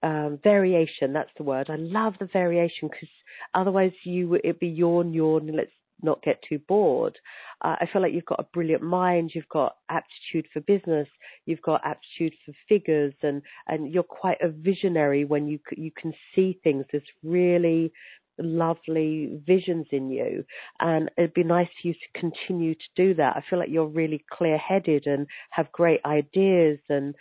[0.03, 1.13] um, variation.
[1.13, 1.69] That's the word.
[1.69, 3.09] I love the variation because
[3.53, 5.47] otherwise you it'd be yawn, yawn.
[5.55, 5.71] Let's
[6.01, 7.17] not get too bored.
[7.61, 9.31] Uh, I feel like you've got a brilliant mind.
[9.33, 11.07] You've got aptitude for business.
[11.45, 16.13] You've got aptitude for figures, and and you're quite a visionary when you you can
[16.35, 16.85] see things.
[16.91, 17.91] There's really
[18.39, 20.43] lovely visions in you
[20.79, 23.35] and it'd be nice for you to continue to do that.
[23.35, 27.13] I feel like you're really clear headed and have great ideas and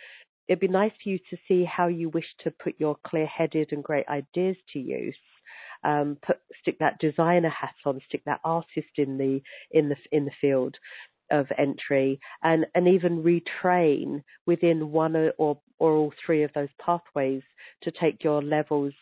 [0.49, 3.73] it'd be nice for you to see how you wish to put your clear headed
[3.73, 5.17] and great ideas to use.
[5.85, 9.43] Um, put stick that designer hat on, stick that artist in the
[9.73, 10.77] in the in the field
[11.33, 15.33] of entry and, and even retrain within one or,
[15.79, 17.43] or all three of those pathways
[17.83, 18.93] to take your levels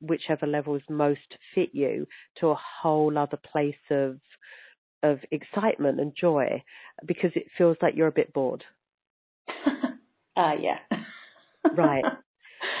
[0.00, 2.06] whichever levels most fit you
[2.40, 4.18] to a whole other place of
[5.02, 6.62] of excitement and joy
[7.06, 8.64] because it feels like you're a bit bored.
[10.36, 10.78] uh yeah.
[11.76, 12.04] right.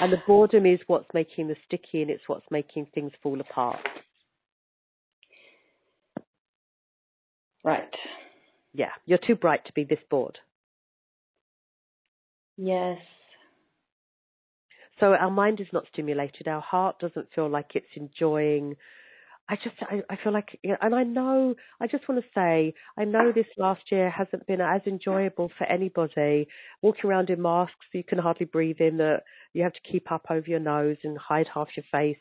[0.00, 3.78] And the boredom is what's making the sticky and it's what's making things fall apart.
[7.62, 7.94] Right.
[8.72, 10.38] Yeah, you're too bright to be this bored.
[12.56, 12.98] Yes.
[15.00, 16.46] So our mind is not stimulated.
[16.46, 18.76] Our heart doesn't feel like it's enjoying
[19.46, 23.04] I just, I, I feel like, and I know, I just want to say, I
[23.04, 26.48] know this last year hasn't been as enjoyable for anybody.
[26.80, 30.26] Walking around in masks, you can hardly breathe in, that you have to keep up
[30.30, 32.18] over your nose and hide half your face.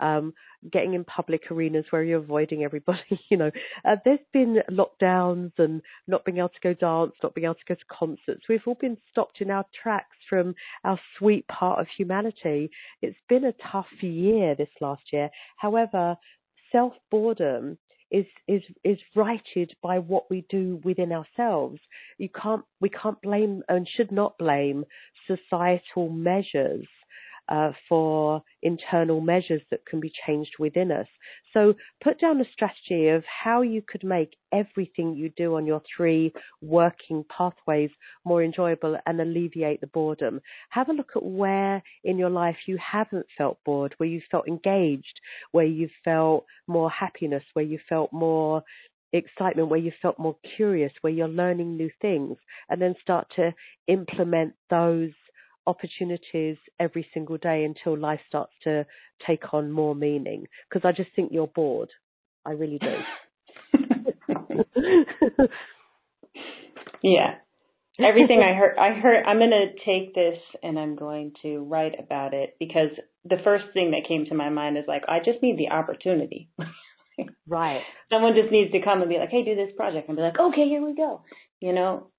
[0.00, 0.34] Um,
[0.70, 3.00] getting in public arenas where you're avoiding everybody,
[3.30, 3.50] you know.
[3.82, 7.60] Uh, there's been lockdowns and not being able to go dance, not being able to
[7.66, 8.42] go to concerts.
[8.48, 10.54] We've all been stopped in our tracks from
[10.84, 12.70] our sweet part of humanity.
[13.00, 15.30] It's been a tough year this last year.
[15.56, 16.16] However,
[16.72, 17.78] self boredom
[18.10, 21.80] is is is righted by what we do within ourselves.
[22.18, 24.84] You can't we can't blame and should not blame
[25.26, 26.86] societal measures
[27.48, 31.06] uh, for internal measures that can be changed within us.
[31.52, 35.82] So put down a strategy of how you could make everything you do on your
[35.96, 37.90] three working pathways
[38.24, 40.40] more enjoyable and alleviate the boredom.
[40.70, 44.48] Have a look at where in your life you haven't felt bored, where you felt
[44.48, 45.20] engaged,
[45.52, 48.62] where you felt more happiness, where you felt more
[49.12, 52.36] excitement, where you felt more curious, where you're learning new things,
[52.68, 53.54] and then start to
[53.86, 55.10] implement those
[55.66, 58.86] opportunities every single day until life starts to
[59.26, 60.46] take on more meaning.
[60.68, 61.90] Because I just think you're bored.
[62.44, 62.96] I really do.
[67.02, 67.34] yeah.
[67.98, 71.94] Everything I heard, I heard, I'm going to take this and I'm going to write
[71.98, 72.90] about it because
[73.24, 76.50] the first thing that came to my mind is like, I just need the opportunity.
[77.48, 77.80] right.
[78.12, 80.08] Someone just needs to come and be like, hey, do this project.
[80.08, 81.22] And be like, okay, here we go.
[81.60, 82.10] You know,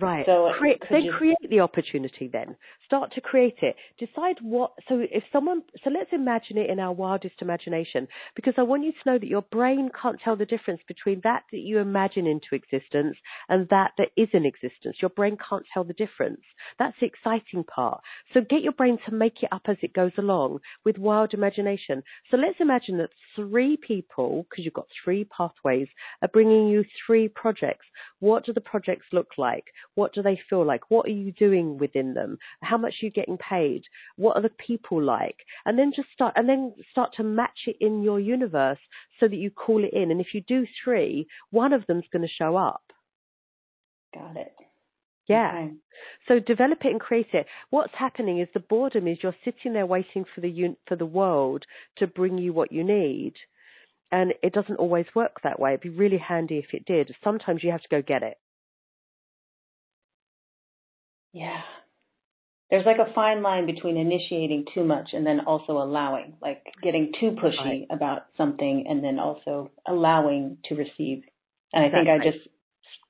[0.00, 0.24] Right.
[0.26, 1.12] So uh, create, then you...
[1.12, 2.56] create the opportunity then.
[2.86, 3.76] Start to create it.
[3.98, 8.06] Decide what, so if someone, so let's imagine it in our wildest imagination,
[8.36, 11.44] because I want you to know that your brain can't tell the difference between that
[11.50, 13.16] that you imagine into existence
[13.48, 14.96] and that that is in existence.
[15.00, 16.42] Your brain can't tell the difference.
[16.78, 18.00] That's the exciting part.
[18.32, 22.02] So get your brain to make it up as it goes along with wild imagination.
[22.30, 25.88] So let's imagine that three people, because you've got three pathways,
[26.22, 27.86] are bringing you three projects.
[28.20, 29.63] What do the projects look like?
[29.64, 29.74] Like?
[29.94, 30.90] What do they feel like?
[30.90, 32.38] What are you doing within them?
[32.62, 33.84] How much are you getting paid?
[34.16, 35.36] What are the people like?
[35.64, 38.78] And then just start, and then start to match it in your universe
[39.20, 40.10] so that you call it in.
[40.10, 42.82] And if you do three, one of them's going to show up.
[44.14, 44.54] Got it.
[45.26, 45.52] Yeah.
[45.56, 45.72] Okay.
[46.28, 47.46] So develop it and create it.
[47.70, 51.06] What's happening is the boredom is you're sitting there waiting for the un- for the
[51.06, 51.64] world
[51.96, 53.34] to bring you what you need.
[54.12, 55.70] And it doesn't always work that way.
[55.70, 57.16] It'd be really handy if it did.
[57.24, 58.38] Sometimes you have to go get it.
[61.34, 61.60] Yeah.
[62.70, 67.12] There's like a fine line between initiating too much and then also allowing, like getting
[67.20, 67.86] too pushy right.
[67.90, 71.24] about something and then also allowing to receive.
[71.72, 72.48] And I think I just,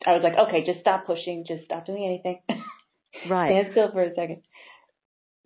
[0.06, 2.40] I was like, okay, just stop pushing, just stop doing anything.
[3.30, 3.50] Right.
[3.50, 4.42] Stand still for a second.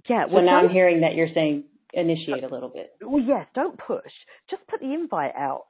[0.09, 0.25] Yeah.
[0.25, 2.93] Well, so now I'm hearing that you're saying initiate a little bit.
[3.01, 4.11] Well, yes, don't push.
[4.51, 5.67] Just put the invite out.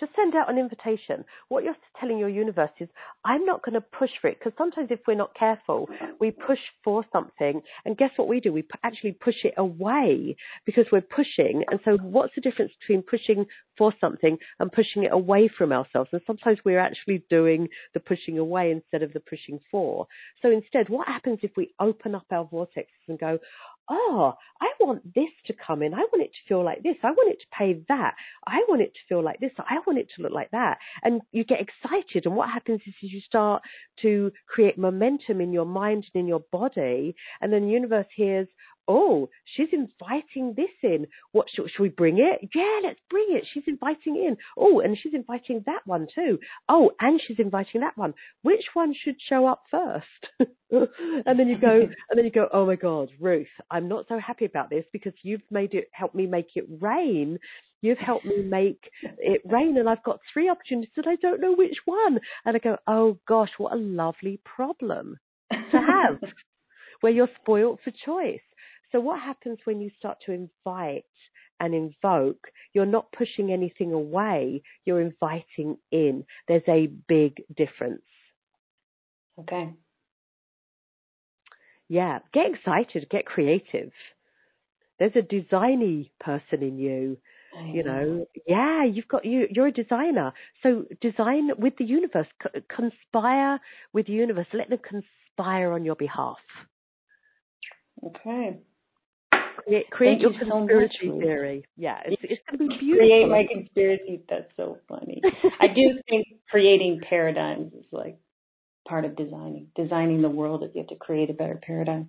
[0.00, 1.24] Just send out an invitation.
[1.48, 2.88] What you're telling your universe is,
[3.24, 5.88] I'm not going to push for it because sometimes if we're not careful,
[6.18, 8.52] we push for something, and guess what we do?
[8.52, 11.64] We actually push it away because we're pushing.
[11.70, 13.44] And so, what's the difference between pushing
[13.76, 16.10] for something and pushing it away from ourselves?
[16.12, 20.06] And sometimes we're actually doing the pushing away instead of the pushing for.
[20.42, 23.38] So instead, what happens if we open up our vortexes and go,
[23.90, 25.92] oh, I want this to come in.
[25.92, 26.96] I want it to feel like this.
[27.02, 28.14] I want it to pay that.
[28.46, 29.50] I want it to feel like this.
[29.58, 30.78] I want it to look like that.
[31.02, 32.26] And you get excited.
[32.26, 33.62] And what happens is you start
[34.02, 37.14] to create momentum in your mind and in your body.
[37.40, 38.48] And then the universe hears,
[38.88, 41.06] oh, she's inviting this in.
[41.32, 42.48] What should, should, we bring it?
[42.54, 43.46] Yeah, let's bring it.
[43.52, 44.36] She's inviting in.
[44.56, 46.38] Oh, and she's inviting that one too.
[46.68, 48.14] Oh, and she's inviting that one.
[48.42, 50.06] Which one should show up first?
[50.70, 54.18] and then you go, and then you go, oh my God, Ruth, I'm not so
[54.18, 57.38] happy about this because you've made it, helped me make it rain.
[57.82, 61.54] You've helped me make it rain, and I've got three opportunities, and I don't know
[61.54, 62.20] which one.
[62.44, 65.18] And I go, oh gosh, what a lovely problem
[65.50, 66.20] to have,
[67.00, 68.40] where you're spoilt for choice.
[68.92, 71.04] So what happens when you start to invite
[71.60, 72.48] and invoke?
[72.72, 76.24] You're not pushing anything away, you're inviting in.
[76.48, 78.02] There's a big difference.
[79.38, 79.72] Okay.
[81.88, 83.90] Yeah, get excited, get creative.
[84.98, 87.16] There's a designy person in you.
[87.74, 89.46] You know, yeah, you've got you.
[89.50, 92.26] You're a designer, so design with the universe.
[92.42, 93.60] C- conspire
[93.92, 94.46] with the universe.
[94.52, 96.38] Let them conspire on your behalf.
[98.04, 98.60] Okay.
[99.64, 101.64] Create, create your conspiracy so theory.
[101.76, 103.06] Yeah, it's, it's going to be beautiful.
[103.06, 104.22] Create my conspiracy.
[104.28, 105.22] That's so funny.
[105.60, 108.18] I do think creating paradigms is like
[108.86, 109.68] part of designing.
[109.76, 112.08] Designing the world is you have to create a better paradigm.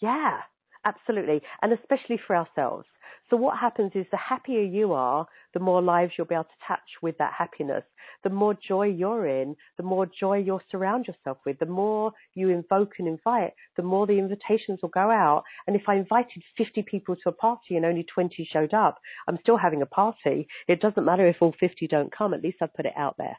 [0.00, 0.38] Yeah.
[0.84, 1.42] Absolutely.
[1.62, 2.86] And especially for ourselves.
[3.28, 6.66] So what happens is the happier you are, the more lives you'll be able to
[6.66, 7.84] touch with that happiness.
[8.24, 11.58] The more joy you're in, the more joy you'll surround yourself with.
[11.58, 15.44] The more you invoke and invite, the more the invitations will go out.
[15.66, 18.98] And if I invited 50 people to a party and only 20 showed up,
[19.28, 20.48] I'm still having a party.
[20.66, 22.34] It doesn't matter if all 50 don't come.
[22.34, 23.36] At least I've put it out there.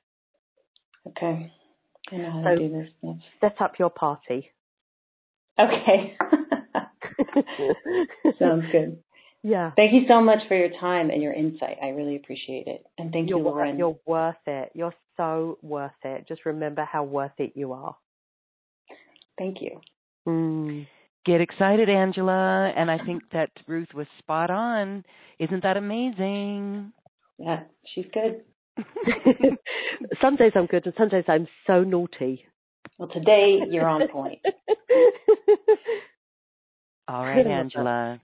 [1.07, 1.51] Okay.
[2.11, 3.15] I know how so to do this.
[3.41, 4.51] Set up your party.
[5.59, 6.17] Okay.
[8.39, 8.99] Sounds good.
[9.43, 9.71] Yeah.
[9.75, 11.77] Thank you so much for your time and your insight.
[11.81, 12.85] I really appreciate it.
[12.97, 13.77] And thank you're, you, Lauren.
[13.77, 14.71] You're worth it.
[14.75, 16.27] You're so worth it.
[16.27, 17.95] Just remember how worth it you are.
[19.37, 19.81] Thank you.
[20.27, 20.87] Mm.
[21.25, 22.71] Get excited, Angela.
[22.75, 25.03] And I think that Ruth was spot on.
[25.39, 26.93] Isn't that amazing?
[27.39, 27.61] Yeah,
[27.93, 28.41] she's good.
[30.21, 32.45] some days I'm good and some days I'm so naughty.
[32.97, 34.39] Well, today you're on point.
[37.07, 38.19] All right, Angela.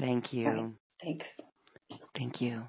[0.00, 0.48] Thank you.
[0.48, 0.70] Right.
[1.02, 1.26] Thanks.
[2.16, 2.62] Thank you.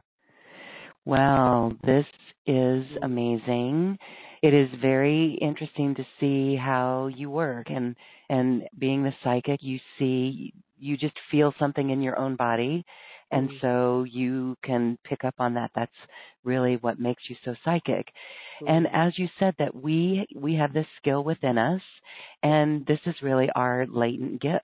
[1.05, 2.05] Well, this
[2.45, 3.97] is amazing.
[4.41, 7.95] It is very interesting to see how you work and
[8.29, 12.85] and being the psychic, you see you just feel something in your own body
[13.31, 13.57] and mm-hmm.
[13.61, 15.71] so you can pick up on that.
[15.75, 15.91] That's
[16.43, 18.07] really what makes you so psychic.
[18.61, 18.67] Mm-hmm.
[18.67, 21.81] And as you said that we we have this skill within us
[22.43, 24.63] and this is really our latent gifts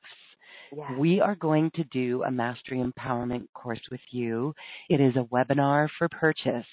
[0.76, 0.98] yeah.
[0.98, 4.54] We are going to do a mastery empowerment course with you.
[4.90, 6.66] It is a webinar for purchase.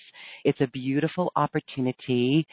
[0.45, 2.47] It's a beautiful opportunity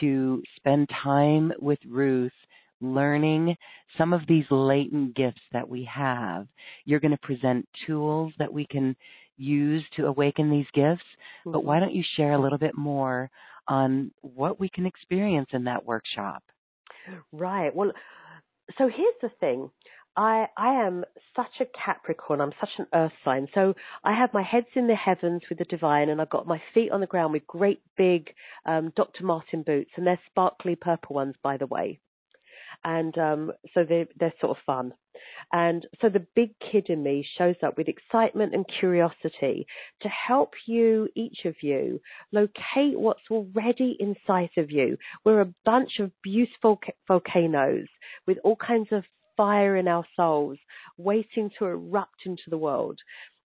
[0.00, 2.32] to spend time with Ruth
[2.80, 3.56] learning
[3.96, 6.46] some of these latent gifts that we have.
[6.84, 8.96] You're going to present tools that we can
[9.36, 11.52] use to awaken these gifts, mm-hmm.
[11.52, 13.30] but why don't you share a little bit more
[13.68, 16.42] on what we can experience in that workshop?
[17.32, 17.74] Right.
[17.74, 17.92] Well,
[18.78, 19.70] so here's the thing.
[20.16, 21.04] I I am
[21.34, 22.40] such a Capricorn.
[22.40, 23.48] I'm such an Earth sign.
[23.54, 23.74] So
[24.04, 26.92] I have my heads in the heavens with the divine, and I've got my feet
[26.92, 28.32] on the ground with great big
[28.66, 29.24] um, Dr.
[29.24, 32.00] Martin boots, and they're sparkly purple ones, by the way.
[32.84, 34.92] And um, so they they're sort of fun.
[35.52, 39.66] And so the big kid in me shows up with excitement and curiosity
[40.02, 42.00] to help you, each of you,
[42.32, 44.98] locate what's already inside of you.
[45.24, 47.88] We're a bunch of beautiful volcanoes
[48.26, 49.04] with all kinds of
[49.36, 50.58] fire in our souls
[50.98, 52.98] waiting to erupt into the world.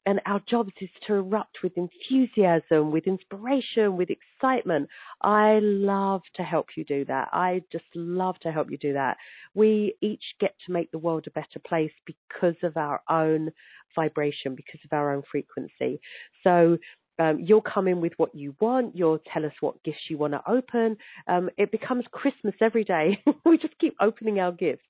[0.05, 4.89] And our job is to erupt with enthusiasm, with inspiration, with excitement.
[5.21, 7.27] I love to help you do that.
[7.31, 9.17] I just love to help you do that.
[9.53, 13.51] We each get to make the world a better place because of our own
[13.93, 15.99] vibration, because of our own frequency.
[16.43, 16.77] So
[17.19, 18.95] um, you'll come in with what you want.
[18.95, 20.97] You'll tell us what gifts you want to open.
[21.27, 23.21] Um, it becomes Christmas every day.
[23.45, 24.83] we just keep opening our gifts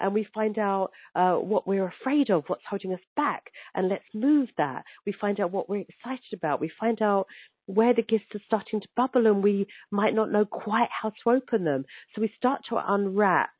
[0.00, 3.44] and we find out uh, what we're afraid of, what's holding us back,
[3.74, 4.84] and let's move that.
[5.06, 6.60] We find out what we're excited about.
[6.60, 7.26] We find out
[7.66, 11.30] where the gifts are starting to bubble and we might not know quite how to
[11.30, 11.84] open them.
[12.14, 13.50] So we start to unwrap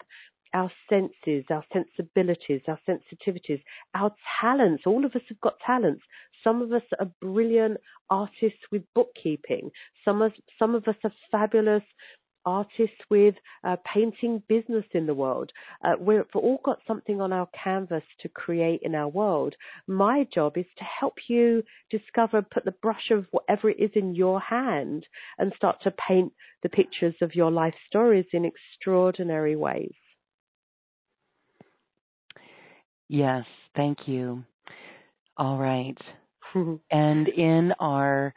[0.55, 3.61] our senses, our sensibilities, our sensitivities,
[3.95, 4.85] our talents.
[4.87, 6.03] All of us have got talents.
[6.43, 7.79] Some of us are brilliant
[8.09, 9.71] artists with bookkeeping.
[10.05, 11.83] Some of, some of us are fabulous
[12.47, 15.51] artists with uh, painting business in the world.
[15.83, 19.55] Uh, we've all got something on our canvas to create in our world.
[19.87, 24.15] My job is to help you discover, put the brush of whatever it is in
[24.15, 25.07] your hand
[25.39, 26.33] and start to paint
[26.63, 29.95] the pictures of your life stories in extraordinary ways.
[33.09, 33.45] Yes,
[33.77, 34.45] thank you.
[35.37, 35.97] All right.
[36.91, 38.35] and in our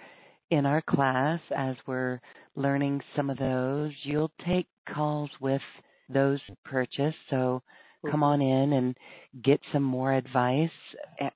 [0.52, 2.20] in our class as we're
[2.56, 3.92] learning some of those.
[4.04, 5.62] You'll take calls with
[6.10, 7.16] those purchase.
[7.30, 7.62] So
[8.10, 8.98] come on in and
[9.44, 10.70] get some more advice,
[11.20, 11.30] eh,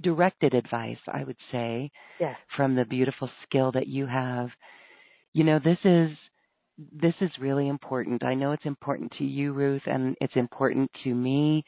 [0.00, 2.38] directed advice, I would say, yes.
[2.56, 4.48] from the beautiful skill that you have.
[5.32, 6.10] You know, this is
[6.92, 8.24] this is really important.
[8.24, 11.64] I know it's important to you, Ruth, and it's important to me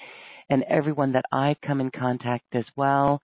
[0.50, 3.22] and everyone that I come in contact as well.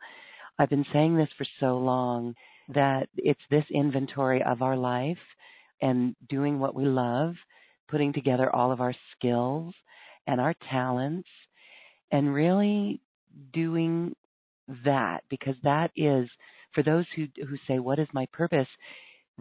[0.59, 2.35] I've been saying this for so long
[2.75, 5.19] that it's this inventory of our life
[5.81, 7.35] and doing what we love,
[7.89, 9.75] putting together all of our skills
[10.27, 11.29] and our talents,
[12.11, 13.01] and really
[13.53, 14.15] doing
[14.85, 16.29] that because that is
[16.75, 18.67] for those who who say what is my purpose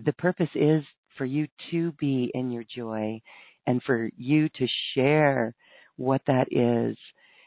[0.06, 0.84] the purpose is
[1.18, 3.22] for you to be in your joy
[3.66, 5.54] and for you to share
[5.98, 6.98] what that is.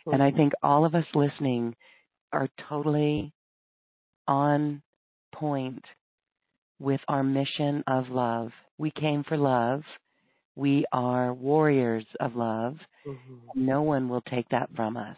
[0.07, 0.15] Mm-hmm.
[0.15, 1.75] and i think all of us listening
[2.33, 3.33] are totally
[4.29, 4.83] on
[5.35, 5.85] point
[6.79, 8.51] with our mission of love.
[8.79, 9.83] We came for love.
[10.57, 12.77] We are warriors of love.
[13.07, 13.67] Mm-hmm.
[13.67, 15.17] No one will take that from us.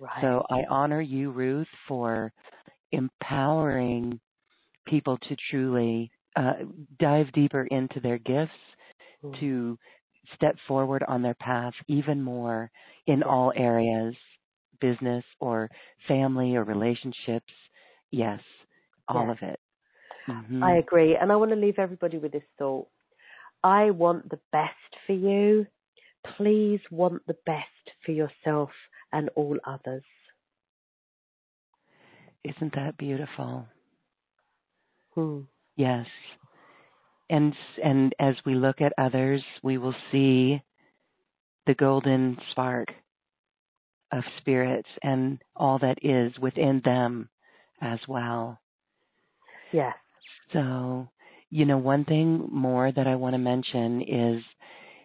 [0.00, 0.20] Right.
[0.20, 2.32] So I honor you, Ruth, for
[2.92, 4.18] empowering
[4.86, 6.54] people to truly uh,
[6.98, 8.52] dive deeper into their gifts,
[9.24, 9.38] mm.
[9.40, 9.78] to
[10.34, 12.70] step forward on their path even more
[13.06, 14.14] in all areas
[14.80, 15.70] business or
[16.08, 17.52] family or relationships.
[18.10, 18.40] Yes,
[19.08, 19.58] all of it.
[20.28, 20.62] Mm-hmm.
[20.62, 21.16] I agree.
[21.20, 22.88] And I want to leave everybody with this thought.
[23.62, 24.72] I want the best
[25.06, 25.66] for you.
[26.36, 27.64] Please want the best
[28.04, 28.70] for yourself
[29.12, 30.02] and all others.
[32.44, 33.66] Isn't that beautiful?
[35.14, 35.40] Hmm.
[35.76, 36.06] Yes.
[37.28, 40.62] And and as we look at others, we will see
[41.66, 42.88] the golden spark
[44.12, 47.28] of spirits and all that is within them
[47.80, 48.60] as well.
[49.72, 49.96] Yes.
[50.52, 51.08] So,
[51.50, 54.44] you know, one thing more that I want to mention is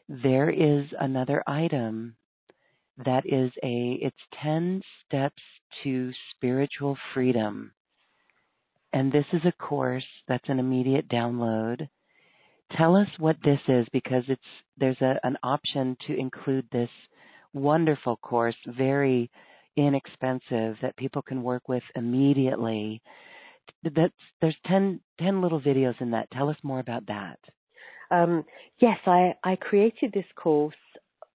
[0.08, 2.16] there is another item
[3.06, 5.42] that is a it's 10 steps
[5.84, 7.72] to spiritual freedom.
[8.94, 11.88] And this is a course that's an immediate download.
[12.78, 14.42] Tell us what this is because it's
[14.78, 16.90] there's a, an option to include this
[17.54, 19.30] wonderful course, very
[19.76, 23.02] inexpensive that people can work with immediately.
[23.84, 26.30] That's there's 10, 10 little videos in that.
[26.32, 27.40] Tell us more about that.
[28.10, 28.44] Um,
[28.80, 30.76] yes, I, I created this course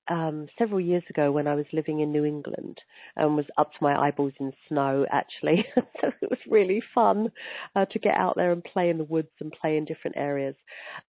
[0.09, 2.81] um, several years ago when I was living in New England
[3.17, 5.65] and was up to my eyeballs in snow actually.
[5.77, 7.31] so it was really fun
[7.75, 10.55] uh, to get out there and play in the woods and play in different areas.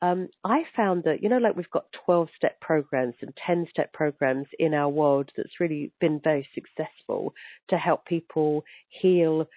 [0.02, 3.94] Um, I found that, you know, like we've got 12 step programs and 10 step
[3.94, 7.34] programs in our world that's really been very successful
[7.70, 9.48] to help people heal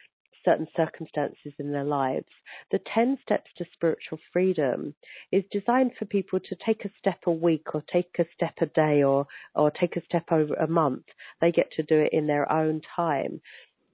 [0.44, 2.28] certain circumstances in their lives.
[2.70, 4.94] The 10 Steps to Spiritual Freedom
[5.32, 8.66] is designed for people to take a step a week or take a step a
[8.66, 11.04] day or, or take a step over a month.
[11.40, 13.40] They get to do it in their own time.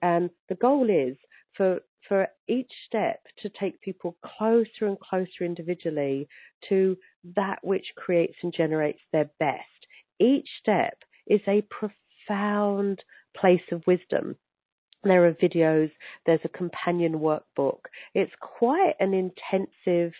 [0.02, 1.16] And the goal is
[1.56, 6.28] for for each step to take people closer and closer individually
[6.68, 6.97] to
[7.35, 9.86] that which creates and generates their best.
[10.20, 13.02] Each step is a profound
[13.36, 14.36] place of wisdom
[15.08, 15.90] there are videos,
[16.24, 17.80] there's a companion workbook.
[18.14, 20.12] It's quite an intensive,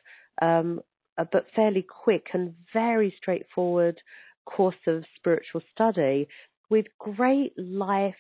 [0.43, 0.81] um,
[1.19, 4.01] uh, but fairly quick and very straightforward
[4.47, 6.29] course of spiritual study
[6.71, 8.15] with great life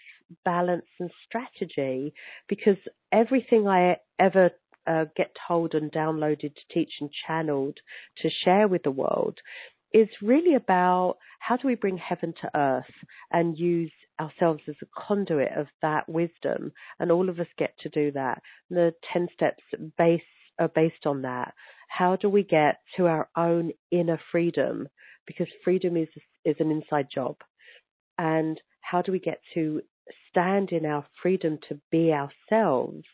[0.44, 2.12] balance and strategy
[2.48, 2.76] because
[3.12, 4.50] everything I ever
[4.86, 7.78] uh, get told and downloaded to teach and channeled
[8.18, 9.38] to share with the world
[9.92, 12.84] is really about how do we bring heaven to earth
[13.30, 17.88] and use ourselves as a conduit of that wisdom, and all of us get to
[17.88, 18.42] do that.
[18.70, 19.62] The 10 steps
[19.96, 20.22] base
[20.58, 21.54] are based on that.
[21.88, 24.88] How do we get to our own inner freedom?
[25.26, 26.08] Because freedom is,
[26.44, 27.36] is an inside job.
[28.18, 29.82] And how do we get to
[30.30, 33.04] stand in our freedom to be ourselves?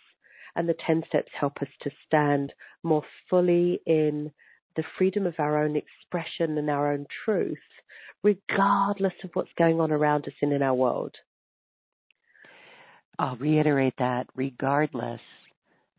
[0.54, 4.32] And the 10 steps help us to stand more fully in
[4.76, 7.58] the freedom of our own expression and our own truth,
[8.22, 11.14] regardless of what's going on around us and in our world.
[13.18, 15.20] I'll reiterate that regardless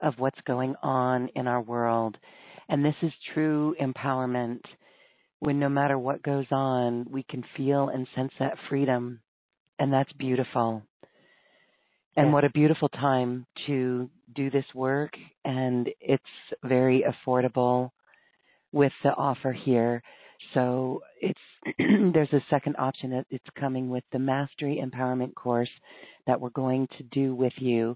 [0.02, 2.18] of what's going on in our world.
[2.70, 4.62] And this is true empowerment
[5.40, 9.20] when no matter what goes on, we can feel and sense that freedom.
[9.78, 10.84] And that's beautiful.
[12.16, 15.12] And what a beautiful time to do this work.
[15.44, 16.24] And it's
[16.64, 17.90] very affordable
[18.74, 20.04] with the offer here.
[20.54, 21.40] So it's
[21.78, 25.70] there's a second option that it's coming with the Mastery Empowerment course
[26.28, 27.96] that we're going to do with you.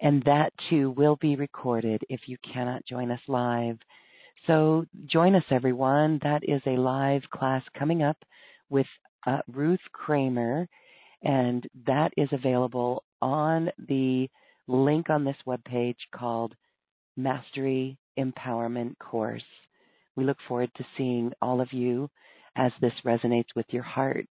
[0.00, 3.78] And that too will be recorded if you cannot join us live.
[4.46, 6.20] So join us everyone.
[6.22, 8.16] That is a live class coming up
[8.70, 8.86] with
[9.26, 10.68] uh, Ruth Kramer
[11.22, 14.28] and that is available on the
[14.66, 16.54] link on this webpage called
[17.16, 19.42] Mastery Empowerment Course.
[20.16, 22.10] We look forward to seeing all of you
[22.56, 24.26] as this resonates with your heart.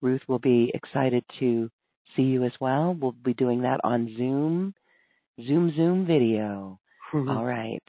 [0.00, 1.70] Ruth will be excited to
[2.14, 2.96] see you as well.
[2.98, 4.74] We'll be doing that on Zoom,
[5.44, 6.78] Zoom, Zoom video.
[7.12, 7.28] Mm-hmm.
[7.28, 7.82] All right.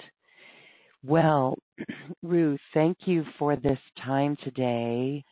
[1.03, 1.57] Well,
[2.23, 5.23] Ruth, thank you for this time today.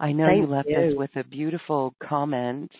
[0.00, 0.76] I know thank you left you.
[0.76, 2.70] us with a beautiful comment,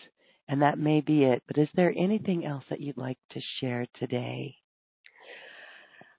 [0.47, 3.85] and that may be it, but is there anything else that you'd like to share
[3.99, 4.55] today?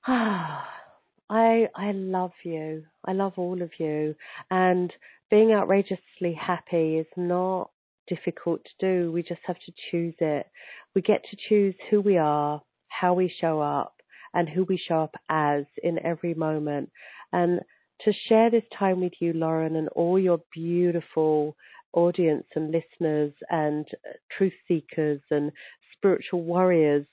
[1.30, 2.84] I I love you.
[3.04, 4.16] I love all of you.
[4.50, 4.92] And
[5.30, 7.70] being outrageously happy is not
[8.08, 9.12] difficult to do.
[9.12, 10.46] We just have to choose it.
[10.94, 13.94] We get to choose who we are, how we show up,
[14.34, 16.90] and who we show up as in every moment.
[17.32, 17.60] And
[18.04, 21.56] to share this time with you, Lauren, and all your beautiful
[21.92, 25.52] audience and listeners and uh, truth seekers and
[25.96, 27.06] spiritual warriors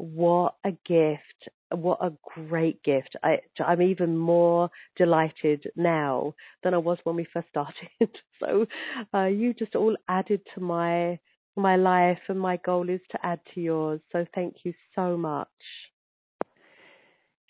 [0.00, 3.16] what a gift what a great gift.
[3.22, 7.88] I, i'm even more delighted now than i was when we first started.
[8.40, 8.64] So
[9.12, 11.18] uh, you just all added to my
[11.56, 14.00] my life and my goal is to add to yours.
[14.12, 15.48] So thank you so much.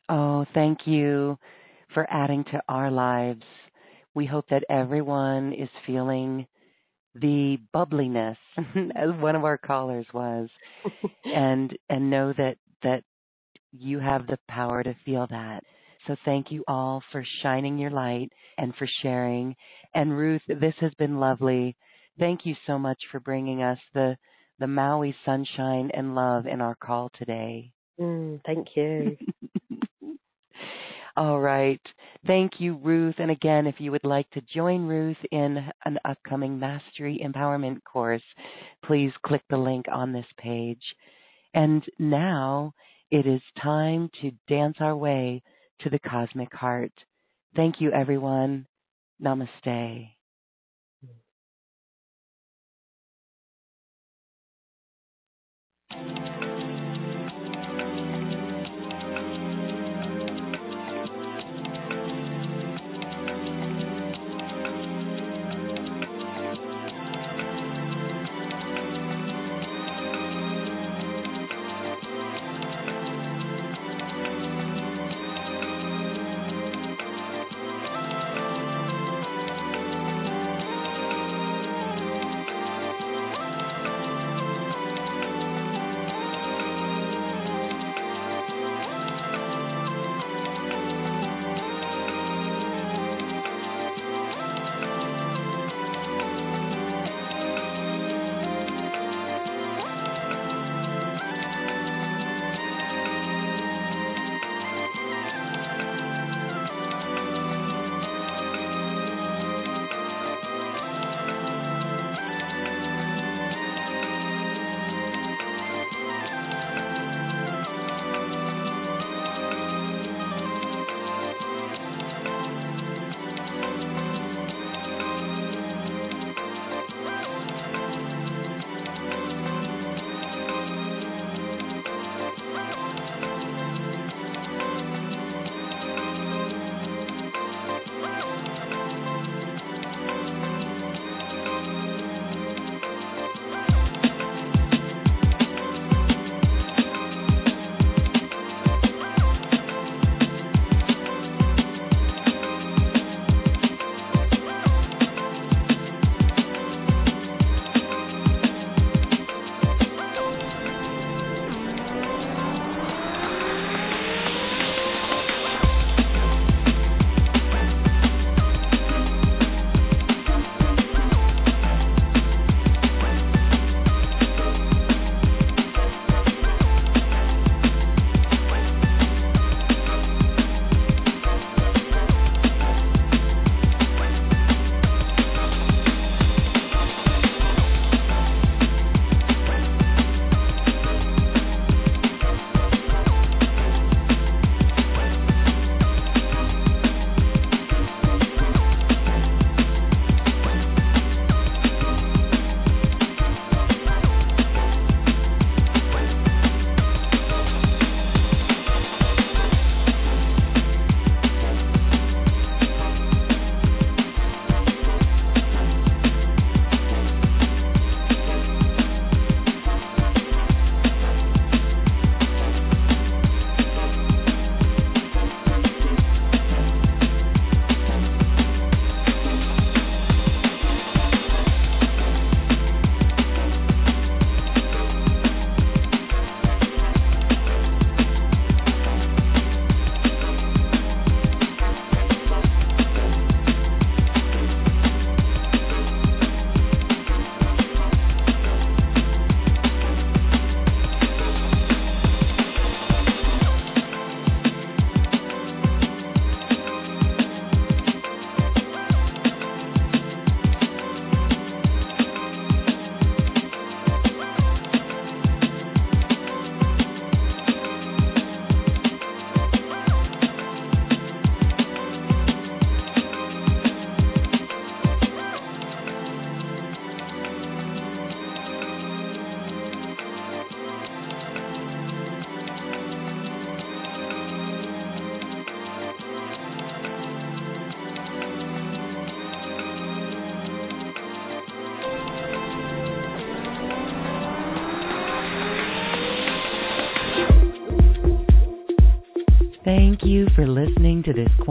[0.09, 1.39] Oh thank you
[1.95, 3.45] for adding to our lives.
[4.15, 6.47] We hope that everyone is feeling
[7.15, 8.37] the bubbliness
[8.97, 10.49] as one of our callers was
[11.25, 13.05] and and know that that
[13.73, 15.63] you have the power to feel that
[16.07, 18.29] so thank you all for shining your light
[18.59, 19.55] and for sharing
[19.95, 21.77] and ruth this has been lovely
[22.19, 24.17] thank you so much for bringing us the
[24.59, 29.17] the maui sunshine and love in our call today mm, thank you
[31.17, 31.81] all right.
[32.27, 33.17] Thank you, Ruth.
[33.19, 38.23] And again, if you would like to join Ruth in an upcoming Mastery Empowerment course,
[38.85, 40.83] please click the link on this page.
[41.55, 42.73] And now
[43.11, 45.43] it is time to dance our way
[45.81, 46.93] to the cosmic heart.
[47.57, 48.67] Thank you, everyone.
[49.23, 50.11] Namaste.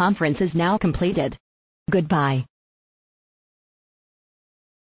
[0.00, 1.36] Conference is now completed.
[1.90, 2.46] Goodbye.